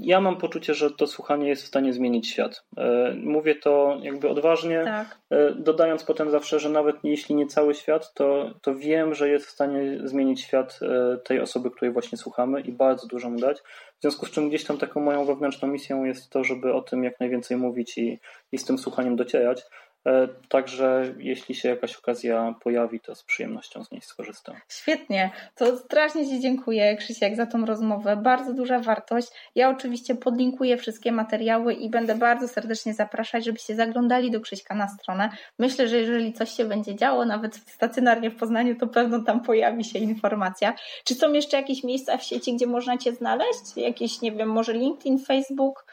Ja 0.00 0.20
mam 0.20 0.36
poczucie, 0.36 0.74
że 0.74 0.90
to 0.90 1.06
słuchanie 1.06 1.48
jest 1.48 1.62
w 1.62 1.66
stanie 1.66 1.92
zmienić 1.92 2.28
świat. 2.28 2.64
E, 2.76 3.14
mówię 3.22 3.54
to 3.54 3.98
jakby 4.02 4.28
odważnie, 4.28 4.82
tak. 4.84 5.18
E, 5.30 5.54
dodając 5.54 6.04
potem 6.04 6.30
zawsze, 6.30 6.60
że 6.60 6.68
nawet 6.68 6.96
jeśli 7.04 7.34
nie 7.34 7.46
cały 7.46 7.74
świat, 7.74 8.14
to, 8.14 8.50
to 8.62 8.74
wiem, 8.74 9.14
że 9.14 9.28
jest 9.28 9.46
w 9.46 9.50
stanie 9.50 9.98
zmienić 10.04 10.40
świat 10.40 10.80
tej 11.24 11.40
osoby, 11.40 11.70
której 11.70 11.92
właśnie 11.92 12.18
słuchamy 12.18 12.60
i 12.60 12.72
bardzo 12.72 13.06
dużo 13.06 13.30
mu 13.30 13.38
dać. 13.38 13.58
W 13.98 14.00
związku 14.00 14.26
z 14.26 14.30
czym 14.30 14.48
gdzieś 14.48 14.64
tam 14.64 14.78
taką 14.78 15.00
moją 15.00 15.24
wewnętrzną 15.24 15.68
misją 15.68 16.04
jest 16.04 16.30
to, 16.30 16.44
żeby 16.44 16.74
o 16.74 16.82
tym 16.82 17.04
jak 17.04 17.20
najwięcej 17.20 17.56
mówić 17.56 17.98
i, 17.98 18.18
i 18.52 18.58
z 18.58 18.64
tym 18.64 18.78
słuchaniem 18.78 19.16
docierać. 19.16 19.62
E, 20.06 20.28
także 20.48 21.14
jeśli 21.18 21.54
się 21.54 21.68
jakaś 21.68 21.96
okazja 21.96 22.54
pojawi, 22.62 23.00
to 23.00 23.14
z 23.14 23.22
przyjemnością 23.22 23.84
z 23.84 23.90
niej 23.90 24.00
skorzystam. 24.00 24.56
Świetnie. 24.68 25.30
To 25.54 25.76
strasznie 25.76 26.26
Ci 26.26 26.40
dziękuję, 26.40 26.96
Krzysiek, 26.96 27.36
za 27.36 27.46
tą 27.46 27.66
rozmowę. 27.66 28.16
Bardzo 28.16 28.54
duża 28.54 28.80
wartość. 28.80 29.28
Ja 29.54 29.70
oczywiście 29.70 30.14
podlinkuję 30.14 30.76
wszystkie 30.76 31.12
materiały 31.12 31.74
i 31.74 31.90
będę 31.90 32.14
bardzo 32.14 32.48
serdecznie 32.48 32.94
zapraszać, 32.94 33.44
żebyście 33.44 33.74
zaglądali 33.74 34.30
do 34.30 34.40
Krzyśka 34.40 34.74
na 34.74 34.88
stronę. 34.88 35.30
Myślę, 35.58 35.88
że 35.88 35.96
jeżeli 35.96 36.32
coś 36.32 36.50
się 36.50 36.64
będzie 36.64 36.96
działo, 36.96 37.24
nawet 37.24 37.56
stacjonarnie 37.56 38.30
w 38.30 38.36
Poznaniu, 38.36 38.76
to 38.76 38.86
pewno 38.86 39.22
tam 39.22 39.40
pojawi 39.42 39.84
się 39.84 39.98
informacja. 39.98 40.74
Czy 41.04 41.14
są 41.14 41.32
jeszcze 41.32 41.56
jakieś 41.56 41.84
miejsca 41.84 42.18
w 42.18 42.24
sieci, 42.24 42.54
gdzie 42.54 42.66
można 42.66 42.98
Cię 42.98 43.12
znaleźć? 43.12 43.76
Jakieś, 43.76 44.20
nie 44.20 44.32
wiem, 44.32 44.48
może 44.48 44.72
LinkedIn, 44.72 45.18
Facebook? 45.18 45.84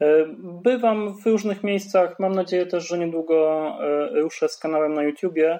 E, 0.00 0.06
bywam 0.38 1.14
w 1.22 1.26
różnych 1.26 1.64
miejscach. 1.64 2.18
Mam 2.18 2.34
nadzieję 2.34 2.66
też, 2.66 2.88
że 2.88 2.98
niedługo 2.98 3.66
e, 3.80 4.20
ruszę 4.20 4.48
z 4.48 4.56
kanałem 4.56 4.94
na 4.94 5.02
YouTubie. 5.02 5.58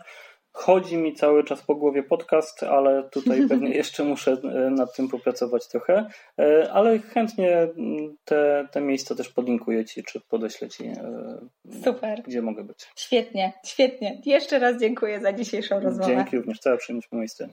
Chodzi 0.52 0.96
mi 0.96 1.14
cały 1.14 1.44
czas 1.44 1.62
po 1.62 1.74
głowie 1.74 2.02
podcast, 2.02 2.62
ale 2.62 3.08
tutaj 3.10 3.40
pewnie 3.48 3.70
jeszcze 3.70 4.04
muszę 4.04 4.32
e, 4.32 4.70
nad 4.70 4.96
tym 4.96 5.08
popracować 5.08 5.68
trochę. 5.68 6.06
Ale 6.72 6.98
chętnie 6.98 7.68
te, 8.24 8.68
te 8.72 8.80
miejsca 8.80 9.14
też 9.14 9.28
podlinkuję 9.28 9.84
Ci, 9.84 10.02
czy 10.02 10.20
podeślę 10.20 10.68
Ci, 10.68 10.90
Super. 11.84 12.22
gdzie 12.26 12.42
mogę 12.42 12.64
być. 12.64 12.88
Świetnie, 12.96 13.52
świetnie. 13.64 14.20
Jeszcze 14.26 14.58
raz 14.58 14.80
dziękuję 14.80 15.20
za 15.20 15.32
dzisiejszą 15.32 15.80
rozmowę. 15.80 16.14
Dzięki 16.14 16.36
również, 16.36 16.60
cała 16.60 16.76
przyjemność 16.76 17.08
po 17.08 17.16
mojej 17.16 17.28
stronie. 17.28 17.52